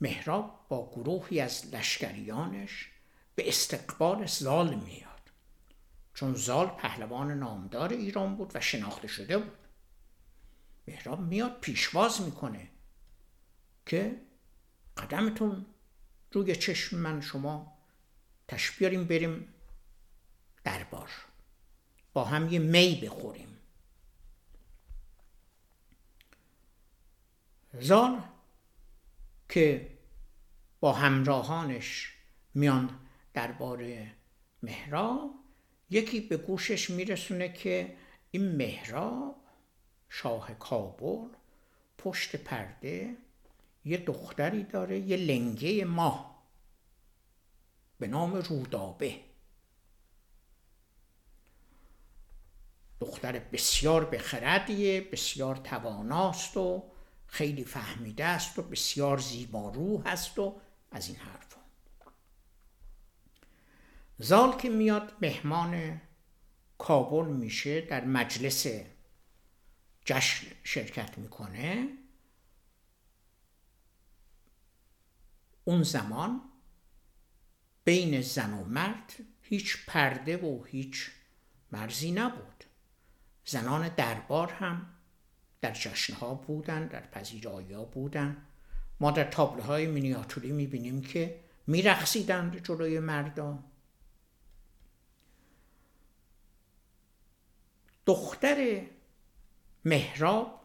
[0.00, 2.90] مهراب با گروهی از لشکریانش
[3.34, 5.30] به استقبال زال میاد.
[6.14, 9.58] چون زال پهلوان نامدار ایران بود و شناخته شده بود.
[10.88, 12.68] مهراب میاد پیشواز می‌کنه
[13.86, 14.20] که
[14.96, 15.66] قدمتون
[16.32, 17.78] روی چشم من شما
[18.48, 19.54] تشبیاریم بریم
[20.64, 21.10] دربار.
[22.12, 23.55] با هم یه می بخوریم.
[27.80, 28.22] زال
[29.48, 29.90] که
[30.80, 32.12] با همراهانش
[32.54, 33.00] میان
[33.34, 34.12] درباره
[34.62, 35.30] مهراب
[35.90, 37.96] یکی به گوشش میرسونه که
[38.30, 39.36] این مهراب
[40.08, 41.28] شاه کابل
[41.98, 43.16] پشت پرده
[43.84, 46.42] یه دختری داره یه لنگه ماه
[47.98, 49.20] به نام رودابه.
[53.00, 56.90] دختر بسیار بخردیه بسیار تواناست و
[57.26, 60.60] خیلی فهمیده است و بسیار زیبارو هست و
[60.90, 61.60] از این حرفا
[64.18, 66.00] زال که میاد مهمان
[66.78, 68.66] کابل میشه در مجلس
[70.04, 71.88] جشن شرکت می‌کنه.
[75.64, 76.40] اون زمان
[77.84, 79.12] بین زن و مرد
[79.42, 81.10] هیچ پرده و هیچ
[81.72, 82.64] مرزی نبود.
[83.44, 84.95] زنان دربار هم
[85.66, 88.46] در جشنها بودن در پذیرایی بودن.
[89.00, 93.64] ما در تابلوهای مینیاتوری می‌بینیم که میرقصیدند جلوی مردان
[98.06, 98.86] دختر
[99.84, 100.64] مهراب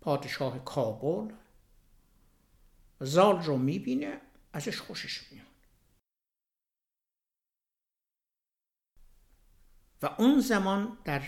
[0.00, 1.34] پادشاه کابل
[3.00, 4.20] زال رو می‌بینه
[4.52, 5.46] ازش خوشش میاد.
[10.02, 11.22] و اون زمان در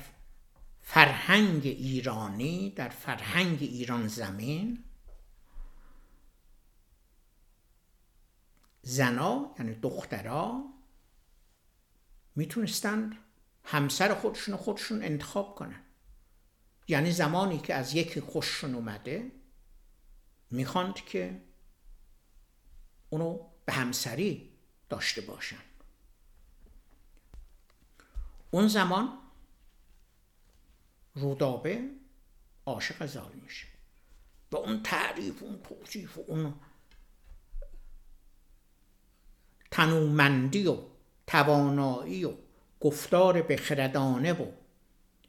[0.82, 4.84] فرهنگ ایرانی در فرهنگ ایران زمین.
[8.82, 10.64] زنا یعنی دخترها
[12.36, 13.16] می‌تونستند
[13.64, 15.82] همسر خودشون خودشون انتخاب کنن.
[16.88, 19.32] یعنی زمانی که از یکی خوششون اومده
[20.50, 21.42] می‌خواند که
[23.10, 24.52] اونو به همسری
[24.88, 25.62] داشته باشن.
[28.50, 29.21] اون زمان
[31.14, 31.88] رودابه
[32.66, 33.66] عاشق زال میشه.
[34.52, 36.54] و اون تعریف اون توصیف اون
[39.70, 40.78] تنومندی و
[41.26, 42.34] توانایی و
[42.80, 44.46] گفتار بخردانه و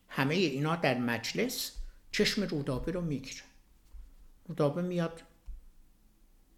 [0.07, 1.71] همه اینا در مجلس
[2.11, 3.41] چشم رودابه رو می‌گیره.
[4.47, 5.21] رودابه میاد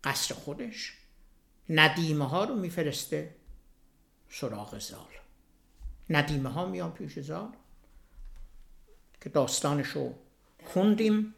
[0.03, 0.93] قصر خودش
[1.69, 3.35] ندیمه ها رو میفرسته
[4.29, 5.11] سراغ زال.
[6.09, 7.53] ندیمه ها میان پیش زال.
[9.25, 10.13] که داستانش رو
[10.63, 11.35] خوندیم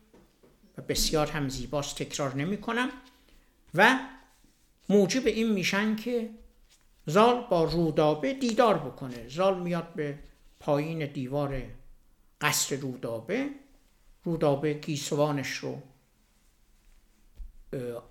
[0.77, 2.89] و بسیار هم زیباست تکرار نمی کنم.
[3.75, 3.99] و
[4.89, 6.29] موجب این میشن که
[7.05, 9.27] زال با رودابه دیدار بکنه.
[9.27, 10.19] زال میاد به
[10.59, 11.63] پایین دیوار
[12.41, 13.49] قصر رودابه.
[14.23, 15.81] رودابه گیسوانش رو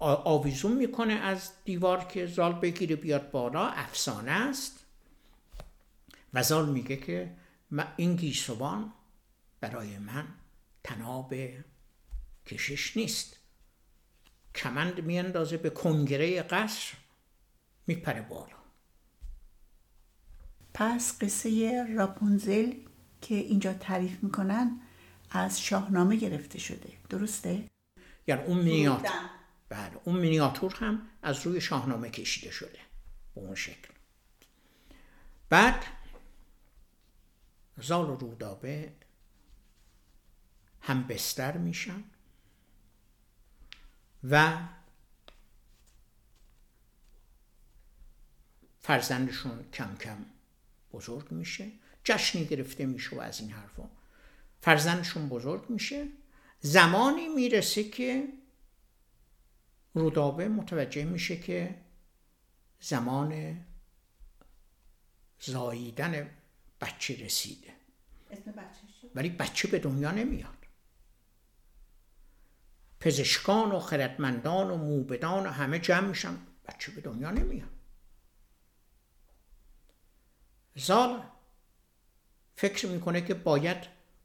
[0.00, 3.66] آویزون می‌کنه از دیوار که زال بگیره بیاد بالا.
[3.66, 4.86] افسانه است.
[6.34, 7.30] و زال میگه که
[7.96, 8.92] این گیسوان
[9.68, 10.26] برای من
[10.84, 11.34] تناب
[12.46, 13.36] کشش نیست.
[14.54, 16.94] کمند میاندازه به کنگره قصر
[17.86, 18.56] میپره بالا.
[20.74, 22.72] پس قصه راپونزل
[23.20, 24.80] که اینجا تعریف می‌کنن
[25.30, 26.92] از شاهنامه گرفته شده.
[27.08, 27.68] درسته؟
[28.26, 29.10] یعنی اون مینیاتور.
[29.68, 32.78] بله اون مینیاتور هم از روی شاهنامه کشیده شده.
[33.34, 33.88] به اون شکل.
[35.48, 35.84] بعد
[37.78, 38.92] زال و رودابه
[40.86, 42.04] هم بستر میشن
[44.30, 44.58] و
[48.80, 50.24] فرزندشون کم کم
[50.92, 51.70] بزرگ میشه.
[52.04, 53.88] جشنی گرفته میشه و از این حرفا.
[54.60, 56.08] فرزندشون بزرگ میشه.
[56.60, 58.28] زمانی می‌رسه که
[59.94, 61.74] رودابه متوجه میشه که
[62.80, 63.60] زمان
[65.40, 66.30] زاییدن
[66.80, 67.72] بچه رسیده.
[69.14, 70.55] ولی بچه به دنیا نمیاد.
[73.00, 76.38] پزشکان و خردمندان و موبدان و همه جمع میشن.
[76.66, 77.68] بچه به دنیا نمیاد
[80.74, 81.22] زال
[82.56, 83.76] فکر می‌کنه که باید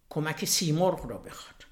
[0.10, 1.66] کمک سیمرغ را بخواد.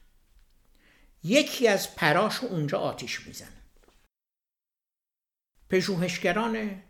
[1.23, 3.61] یکی از پراش اونجا آتیش می‌زنه.
[5.69, 6.83] پژوهشگران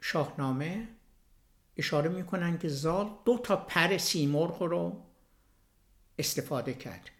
[0.00, 0.88] شاهنامه
[1.76, 5.05] اشاره می‌کنن که زال دو تا پر سیمرغ رو
[6.18, 7.10] استفاده کرد.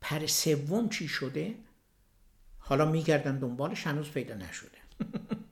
[0.00, 1.54] پر سوم چی شده؟
[2.58, 4.78] حالا میگردن دنبالش هنوز پیدا نشده.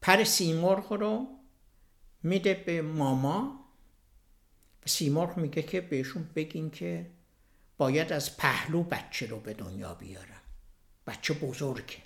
[0.00, 1.26] پر سیمرغ رو
[2.22, 3.64] میده به ماما
[4.82, 7.10] و سیمرغ میگه که بهشون بگین که
[7.76, 10.40] باید از پهلو بچه رو به دنیا بیارن.
[11.06, 12.02] بچه بزرگه.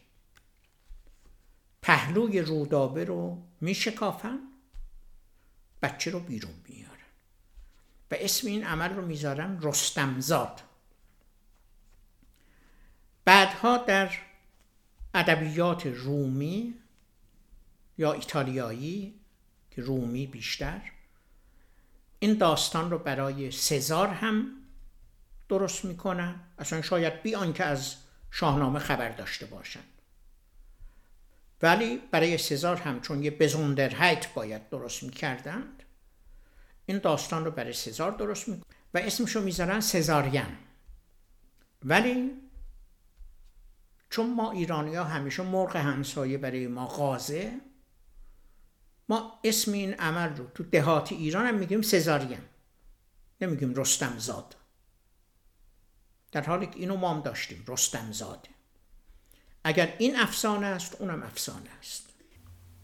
[1.82, 4.38] پهلوی رودابه رو میشکافن.
[5.82, 6.92] بچه رو بیرون میارن
[8.10, 10.60] و اسم این عمل رو می‌ذارن رستمزاد.
[13.24, 14.10] بعدها در
[15.14, 16.74] ادبیات رومی
[17.98, 19.14] یا ایتالیایی
[19.70, 20.80] که رومی بیشتر
[22.18, 24.46] این داستان رو برای سزار هم
[25.48, 26.40] درست می‌کنن.
[26.58, 27.96] اصلا شاید بیان که از
[28.30, 29.80] شاهنامه خبر داشته باشن.
[31.62, 35.82] ولی برای سزار هم چون یه بزوندرهایت باید درست می‌کردند
[36.86, 40.56] این داستان رو برای سزار درست می‌کنن و اسمشو می‌ذارن سزارین.
[41.84, 42.30] ولی
[44.10, 47.52] چون ما ایرانی ها همیشه مرغ همسایه برای ما غازه
[49.08, 52.40] ما اسم این عمل رو تو دهات ایران هم میگیم سزارین.
[53.40, 54.56] نمیگیم رستم زاد
[56.32, 58.48] در حالی که اینو ما هم داشتیم رستم زاده
[59.64, 62.08] اگر این افسانه است اونم افسانه است.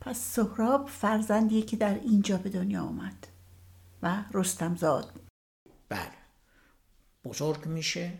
[0.00, 3.26] پس سهراب فرزندیه که در اینجا به دنیا آمد
[4.02, 5.20] و رستم زاد.
[5.88, 6.12] بله.
[7.24, 8.18] بزرگ میشه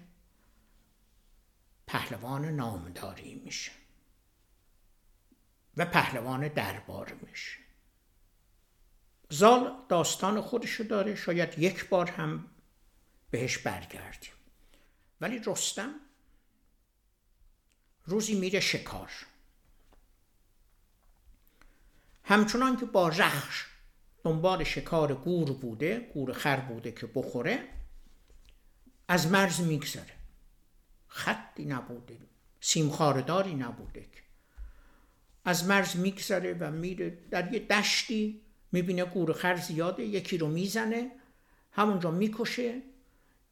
[1.87, 3.73] پهلوان نامداری میشه
[5.77, 7.59] و پهلوان دربار میشه.
[9.31, 12.45] زال داستان خودشو داره شاید یک بار هم
[13.31, 14.33] بهش برگردیم.
[15.21, 15.95] ولی رستم
[18.09, 19.11] روزی میره شکار.
[22.25, 23.67] همچنان که با رخش
[24.25, 27.69] دنبال شکار گور بوده گور خر بوده که بخوره
[29.09, 30.15] از مرز میگذره.
[31.07, 32.19] خطی نبوده
[32.61, 34.07] سیمخارداری نبوده
[35.45, 38.41] از مرز میگذره و میره در یه دشتی
[38.73, 41.11] می‌بینه گور خر زیاده یکی رو می‌زنه
[41.73, 42.83] همونجا می‌کشه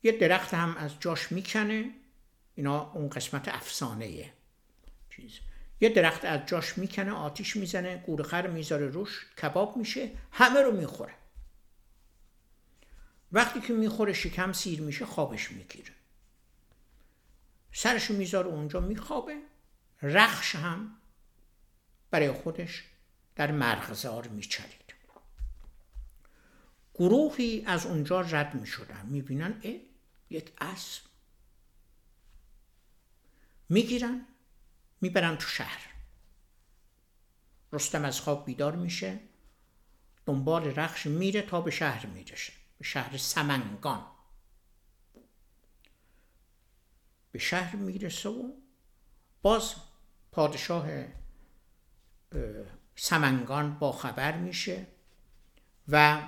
[0.03, 1.91] یه درخت هم از جاش می‌کنه.
[2.55, 4.33] اینا اون قسمت افسانه
[5.17, 5.39] چیز.
[5.81, 11.15] یه درخت از جاش می‌کنه آتیش می‌زنه گورخر می‌ذاره روش کباب میشه همه رو می‌خوره.
[13.33, 15.93] وقتی که می‌خوره شکم سیر میشه خوابش می‌گیره.
[17.73, 19.43] سرش می‌ذاره اونجا میخوابه.
[20.03, 20.97] رخش هم
[22.11, 22.85] برای خودش
[23.37, 24.95] در مرغزار میچرید.
[26.95, 29.07] گروهی از اونجا رد می‌شدن.
[29.07, 29.81] می‌بینن ای
[30.31, 31.03] یک اسب.
[33.69, 34.27] می‌گیرن.
[35.01, 35.93] می‌برن تو شهر.
[37.73, 39.21] رستم از خواب بیدار میشه
[40.27, 44.07] دنبال رخش میره تا به شهر میرشه به شهر سمنگان.
[47.33, 48.53] به شهر می‌رسه و
[49.43, 49.75] باز
[50.33, 50.89] پادشاه
[52.97, 54.87] سمنگان با خبر میشه
[55.89, 56.23] و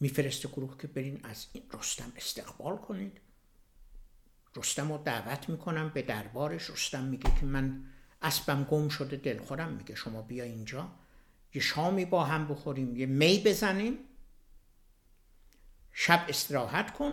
[0.00, 3.20] میفرسته گروه که برین از این رستم استقبال کنید.
[4.56, 6.70] رستم رو دعوت می‌کنم به دربارش.
[6.70, 7.84] رستم میگه که من
[8.22, 9.72] اسبم گم شده دلخورم.
[9.72, 10.92] میگه شما بیا اینجا
[11.54, 13.98] یه شامی با هم بخوریم یه می بزنیم.
[15.92, 17.12] شب استراحت کن.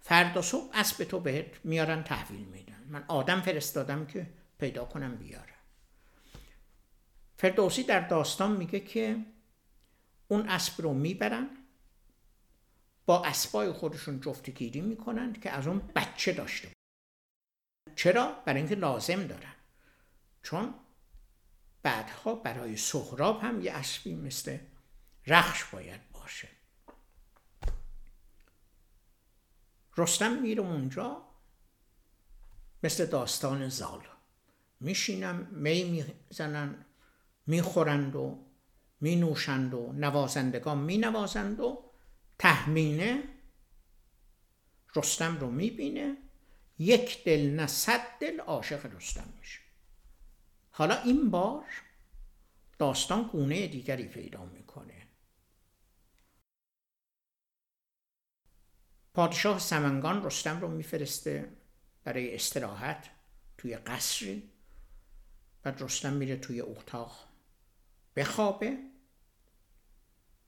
[0.00, 2.84] فردا صبح اسب تو بهت میارن تحویل میدن.
[2.88, 4.26] من آدم فرستادم که
[4.58, 5.46] پیدا کنم بیارم
[7.36, 9.16] فردوسی در داستان میگه که
[10.28, 11.48] اون اسب رو می‌برن.
[13.06, 16.72] با اسبای خودشون جفتگیری می‌کنن که از اون بچه داشته
[17.96, 19.54] چرا؟ برای اینکه لازم دارن.
[20.42, 20.74] چون
[21.82, 24.58] بعدها برای سهراب هم یه اسبی مثل
[25.26, 26.48] رخش باید باشه.
[29.96, 31.28] رستم میره اونجا
[32.82, 34.06] مثل داستان زال.
[34.80, 35.84] میشینم می
[36.30, 36.84] می‌زنن
[37.46, 38.46] می‌خورند و
[39.00, 41.91] می نوشند و نوازندگان می نوازند و
[42.42, 43.22] تهمینه
[44.96, 46.16] رستم رو می‌بینه.
[46.78, 49.60] یک دل نه صد دل عاشق رستم میشه.
[50.70, 51.66] حالا این بار
[52.78, 55.06] داستان گونه دیگری پیدا می‌کنه.
[59.14, 61.56] پادشاه سمنگان رستم رو میفرسته
[62.04, 63.10] برای استراحت
[63.58, 64.52] توی قصری.
[65.62, 67.28] بعد رستم میره توی اتاق
[68.16, 68.91] بخوابه.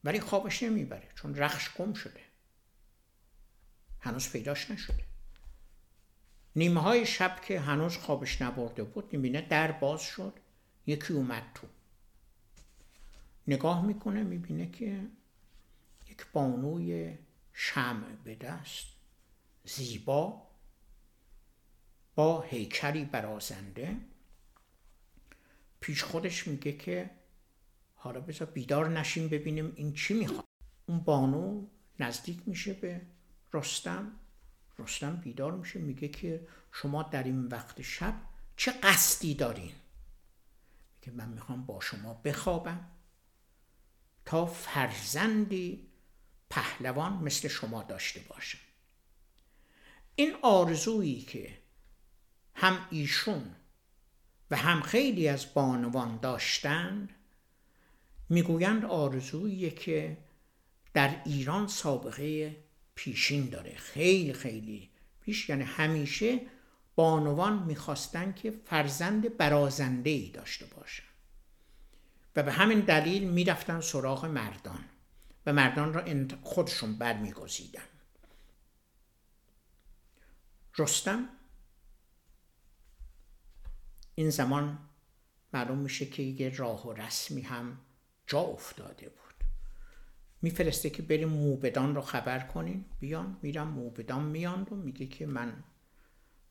[0.04, 2.20] ولی خوابش نمی‌بره چون رخش گم شده.
[4.00, 5.04] هنوز پیداش نشده.
[6.56, 10.34] نیمه های شب که هنوز خوابش نبرده بود می‌بینه در باز شد
[10.86, 11.66] یکی اومد تو.
[13.46, 15.06] نگاه می‌کنه می‌بینه که
[16.10, 17.18] یک بانوی
[17.52, 18.86] شمع به دست
[19.64, 20.46] زیبا
[22.14, 23.96] با هیکلی برازنده.
[25.80, 27.10] پیش خودش میگه که
[28.04, 30.44] حالا بذار بیدار نشیم ببینیم این چی می‌خواد.
[30.86, 31.66] اون بانو
[32.00, 33.00] نزدیک میشه به
[33.52, 34.12] رستم.
[34.78, 38.14] رستم بیدار میشه میگه که شما در این وقت شب
[38.56, 39.72] چه قصدی دارین؟
[41.00, 42.90] میگه من می‌خوام با شما بخوابم.
[44.24, 45.86] تا فرزندی
[46.50, 48.58] پهلوان مثل شما داشته باشم
[50.16, 51.58] این آرزویی که
[52.54, 53.54] هم ایشون
[54.50, 57.14] و هم خیلی از بانوان داشتند
[58.28, 60.18] می‌گویند آرزویی که
[60.94, 62.56] در ایران سابقه
[62.94, 63.76] پیشین داره.
[63.76, 65.48] خیلی خیلی پیش.
[65.48, 66.40] یعنی همیشه
[66.94, 71.02] بانوان می‌خواستن که فرزند برازنده ای داشته باشن.
[72.36, 74.84] و به همین دلیل می‌رفتن سراغ مردان
[75.46, 76.04] و مردان را
[76.42, 77.82] خودشون برمیگزیدن.
[80.78, 81.28] رستم؟
[84.14, 84.78] این زمان
[85.52, 87.80] معلوم میشه که یه راه و رسمی هم
[88.26, 89.34] جا افتاده بود.
[90.42, 95.64] میفرسته که بریم موبدان رو خبر کنین بیان میرم موبدان میان و میگه که من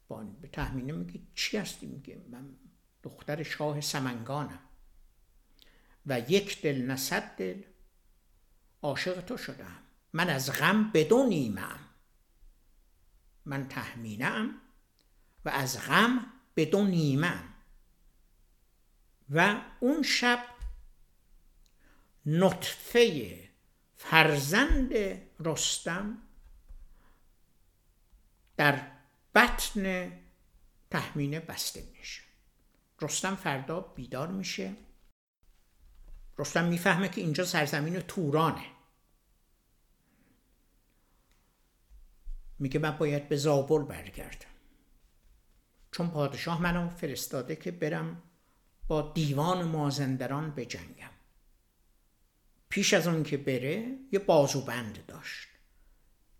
[0.07, 2.49] با به تحمینه میگه چی هستی؟ میگه من
[3.03, 4.59] دختر شاه سمنگانم.
[6.05, 7.61] و یک دل نصد دل
[8.81, 9.79] عاشق تو شدم.
[10.13, 11.79] من از غم بدون نیمم
[13.45, 14.49] من تحمینه
[15.45, 17.43] و از غم بدون نیمم
[19.29, 20.45] و اون شب
[22.25, 23.39] نطفه
[23.97, 24.93] فرزند
[25.39, 26.17] رستم
[28.57, 28.91] در
[29.35, 30.11] بطن
[30.91, 32.23] تحمینه بسته میشه
[33.01, 34.75] رستم فردا بیدار میشه.
[36.37, 38.65] رستم می‌فهمه که اینجا سرزمین تورانه.
[42.59, 44.53] میگه من باید به زابل برگردم.
[45.91, 48.23] چون پادشاه منو فرستاده که برم
[48.87, 51.12] با دیوان مازندران بجنگم.
[52.73, 55.47] پیش از اون که بره یه بازوبند داشت.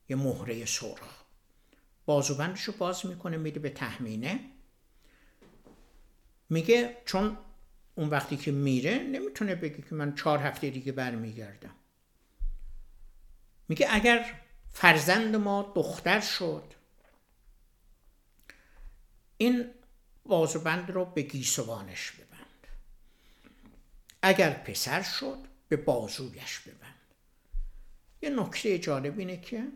[0.09, 1.23] یه مهره سرخ.
[2.05, 4.39] بازوبندش رو باز می‌کنه میده به تحمینه
[6.49, 7.37] میگه چون
[7.95, 11.75] اون وقتی که میره نمی‌تونه بگه که من چهار هفته دیگه برمیگردم.
[13.67, 16.73] میگه اگر فرزند ما دختر شد
[19.37, 19.71] این
[20.25, 22.67] بازوبند رو به گیسوانش ببند.
[24.21, 26.93] اگر پسر شد به بازویش ببند.
[28.21, 29.67] یه نکته جالب اینه که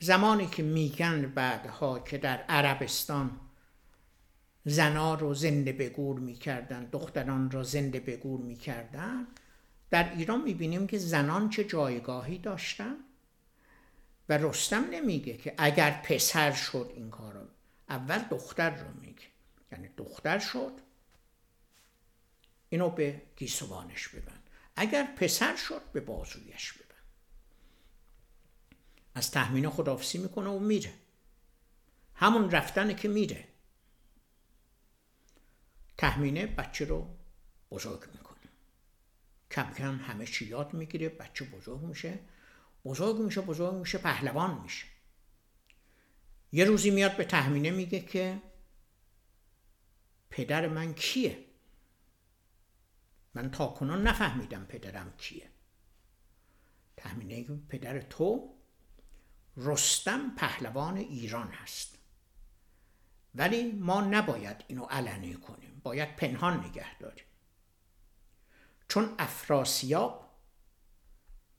[0.00, 3.40] زمانی که میگن بعدها که در عربستان
[4.64, 9.26] زنا رو زنده به گور می‌کردن دختران را زنده به گور می‌کردن
[9.90, 12.94] در ایران می‌بینیم که زنان چه جایگاهی داشتن
[14.28, 17.40] و رستم نمیگه که اگر پسر شد این کارو
[17.88, 19.22] اول دختر رو میگه.
[19.72, 20.72] یعنی دختر شد
[22.74, 24.50] اینو به گیسوانش ببند.
[24.76, 27.04] اگر پسر شد به بازویش ببند.
[29.14, 30.92] از تحمین خدافسی می‌کنه و میره.
[32.14, 33.48] همون رفتنه که میره.
[35.98, 37.16] تحمینه بچه رو
[37.70, 38.48] بزرگ می‌کنه.
[39.50, 42.18] کم کم همه چی یاد می‌گیره بچه بزرگ میشه.
[42.84, 44.86] بزرگ میشه بزرگ میشه پهلوان میشه.
[46.52, 48.42] یه روزی میاد به تحمینه میگه که
[50.30, 51.43] پدر من کیه؟
[53.34, 55.50] من تا کنون نفهمیدم پدرم کیه.
[56.96, 58.54] تحمینه پدر تو
[59.56, 61.98] رستم پهلوان ایران هست.
[63.34, 67.24] ولی ما نباید اینو علنی کنیم باید پنهان نگه داریم.
[68.88, 70.30] چون افراسیاب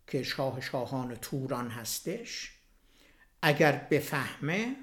[0.07, 2.59] که شاه شاهان توران هستش
[3.41, 4.75] اگر بفهمه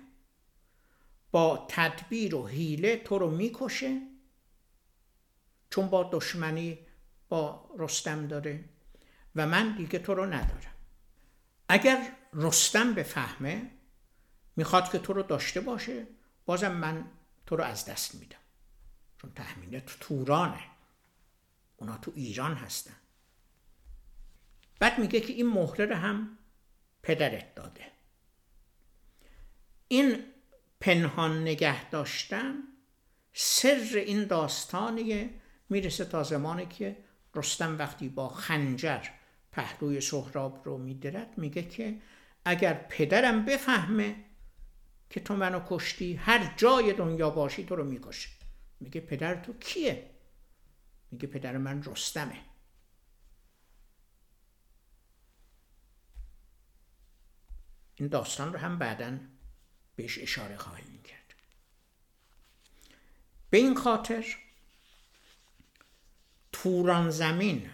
[1.30, 4.11] با تدبیر و حیله تو رو می‌کشه
[5.72, 6.78] چون با دشمنی
[7.28, 8.64] با رستم داره
[9.36, 10.74] و من دیگه تو رو ندارم.
[11.68, 13.70] اگر رستم بفهمه
[14.56, 16.06] می‌خواد که تو رو داشته باشه
[16.44, 17.10] بازم من
[17.46, 18.38] تو رو از دست میدم.
[19.18, 20.64] چون تحمینه تو تورانه.
[21.76, 22.96] اونا تو ایران هستن.
[24.78, 26.38] بعد میگه که این مهره رو هم
[27.02, 27.92] پدرت داده.
[29.88, 30.24] این
[30.80, 32.54] پنهان نگه داشتن
[33.32, 35.41] سر این داستانیه
[35.72, 36.96] می‌رسه تا زمانی که
[37.34, 39.06] رستم وقتی با خنجر
[39.52, 41.98] پهلوی سهراب رو میدرد میگه که
[42.44, 44.24] اگر پدرم بفهمه
[45.10, 48.28] که تو منو کشتی هر جای دنیا باشی تو رو می‌کشه.
[48.80, 50.10] میگه پدر تو کیه؟
[51.10, 52.40] میگه پدر من رستمه.
[57.94, 59.18] این داستان رو هم بعدا
[59.96, 61.34] بهش اشاره خواهیم کرد.
[63.50, 64.24] به این خاطر
[66.62, 67.70] توران زمین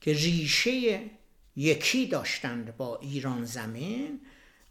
[0.00, 1.10] که ریشه
[1.56, 4.20] یکی داشتند با ایران زمین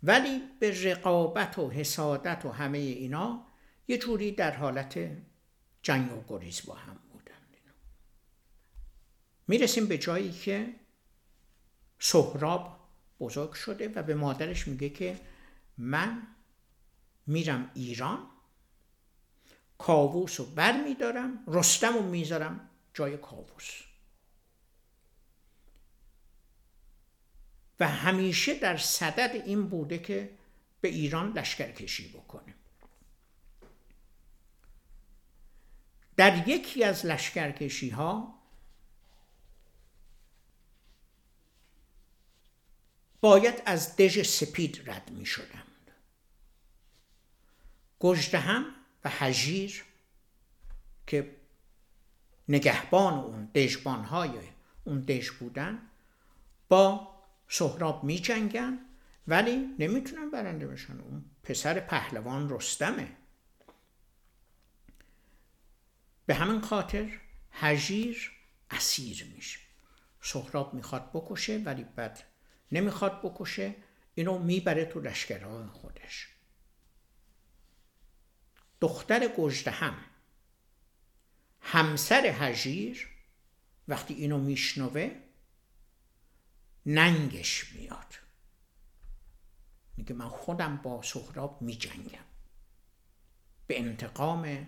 [0.04, 3.46] ولی به رقابت و حسادت و همه اینا
[3.88, 5.00] یه جوری در حالت
[5.82, 7.58] جنگ و گریز با هم بودند.
[9.48, 10.76] می‌رسیم به جایی که
[12.00, 12.80] سهراب
[13.20, 15.20] بزرگ شده و به مادرش میگه که
[15.78, 16.28] من
[17.28, 18.20] میرم ایران
[19.78, 23.82] کاووس رو بر میدارم رستم رو می‌ذارم جای کاووس
[27.80, 30.38] و همیشه در صدد این بوده که
[30.82, 32.54] به ایران لشکرکشی بکنه.
[36.18, 38.42] در یکی از لشکرکشی ها
[43.22, 45.92] باید از دژ سپید رد می شدند
[48.00, 48.66] گجدهم
[49.04, 49.86] و هژیر
[51.08, 51.41] که
[52.48, 54.32] نگهبان اون دژبان های
[54.84, 55.80] اون دژ بودن
[56.70, 57.12] با
[57.48, 58.80] سهراب می جنگن
[59.28, 61.00] ولی نمی‌تونن برنده بشن.
[61.00, 63.12] اون پسر پهلوان رستمه.
[66.26, 67.20] به همین خاطر
[67.52, 68.32] هژیر
[68.72, 69.60] اسیر میشه.
[70.22, 72.24] سهراب می‌خواد بکشه ولی بعد
[72.72, 73.76] نمی‌خواد بکشه.
[74.16, 76.30] اینو می‌بره تو لشکرهای خودش.
[78.82, 79.98] دختر گجده هم
[81.62, 83.08] همسر هژیر
[83.88, 85.12] وقتی اینو میشنوه
[86.86, 88.16] ننگش میاد.
[89.98, 92.26] میگه من خودم با سهراب میجنگم.
[93.68, 94.68] به انتقام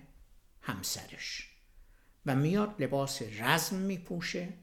[0.61, 1.49] همسرش.
[2.25, 4.53] و میاد لباس رزم میپوشه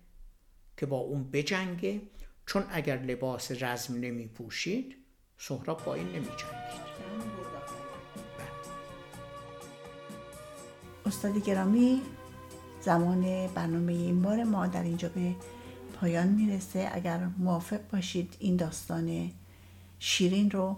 [0.76, 2.02] که با اون بجنگه.
[2.46, 4.96] چون اگر لباس رزم نمیپوشید
[5.38, 6.90] سهراب با این نمیجنگید
[11.06, 12.02] استاد گرامی
[12.80, 15.34] زمان برنامه این بار ما در اینجا به
[16.00, 16.90] پایان می‌رسه.
[16.92, 19.30] اگر موافق باشید این داستان
[19.98, 20.76] شیرین رو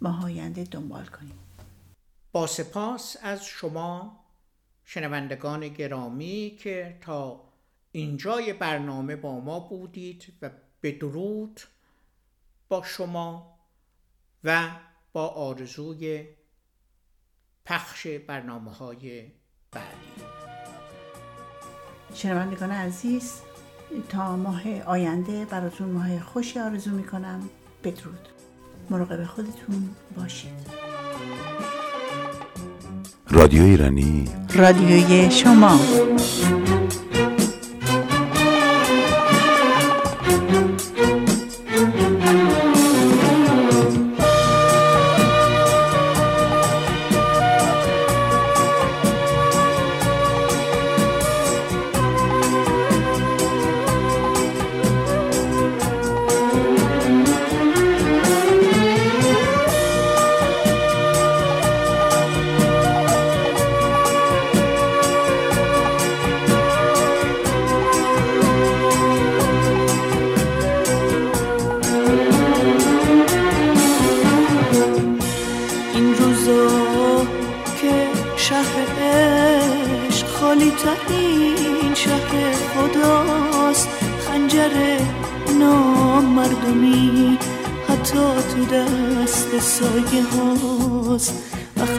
[0.00, 1.38] ماهاینده دنبال کنیم.
[2.32, 4.24] با سپاس از شما
[4.84, 7.40] شنوندگان گرامی که تا
[7.92, 11.60] اینجای برنامه با ما بودید و به درود
[12.68, 13.58] با شما
[14.44, 14.70] و
[15.12, 16.26] با آرزوی
[17.64, 19.32] پخش برنامه های
[19.72, 20.55] بعدی.
[22.14, 23.32] شنوندگان عزیز
[24.08, 27.40] تا ماه آینده براتون ماه خوشی آرزو می‌کنم.
[27.84, 28.28] بدرود.
[28.90, 30.50] مراقب خودتون باشید.
[33.30, 34.28] رادیو ایرانی.
[34.54, 35.80] رادیوی شما.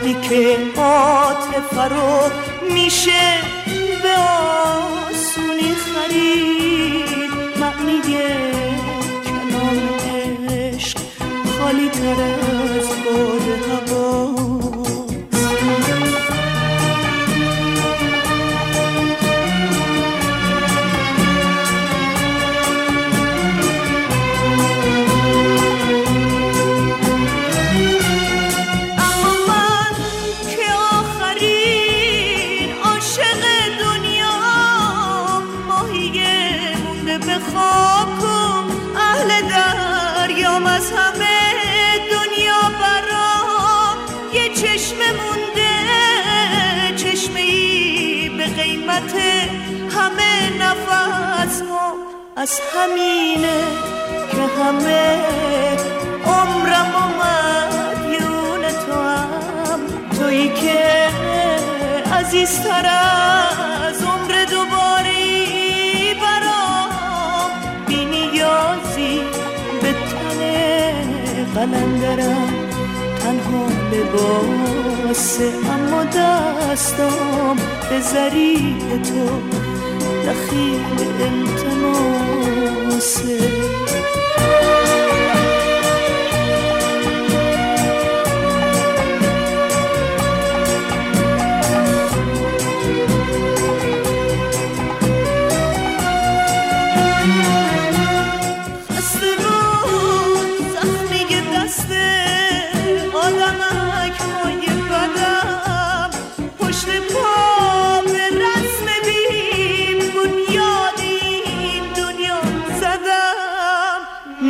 [0.07, 2.31] وقتی که آتفه رو
[2.73, 3.41] میشه
[4.03, 4.15] به
[5.09, 8.01] آسونی خرید معنی
[9.25, 9.89] کلام
[10.49, 10.97] عشق
[11.59, 12.46] خالی تره.
[52.47, 53.59] پس همینه
[54.31, 55.17] که همه
[56.25, 59.79] عمرم و مدیون تو هم
[60.19, 61.07] تویی که
[62.13, 62.85] عزیزتر
[63.87, 67.49] از عمر دوباری برام.
[67.87, 69.21] بی نیازی
[69.81, 70.39] به تن
[71.55, 72.53] قلندرم
[73.19, 77.57] تنها لباسه اما دستام.
[77.89, 79.41] به ذریع تو
[80.27, 80.81] دخیل
[81.21, 82.26] امتنام
[82.99, 83.86] você.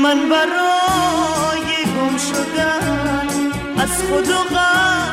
[0.03, 3.27] من برای گم شدن
[3.77, 5.06] از خدا غم.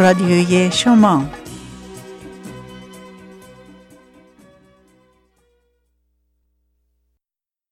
[0.00, 1.24] رادیوی شما.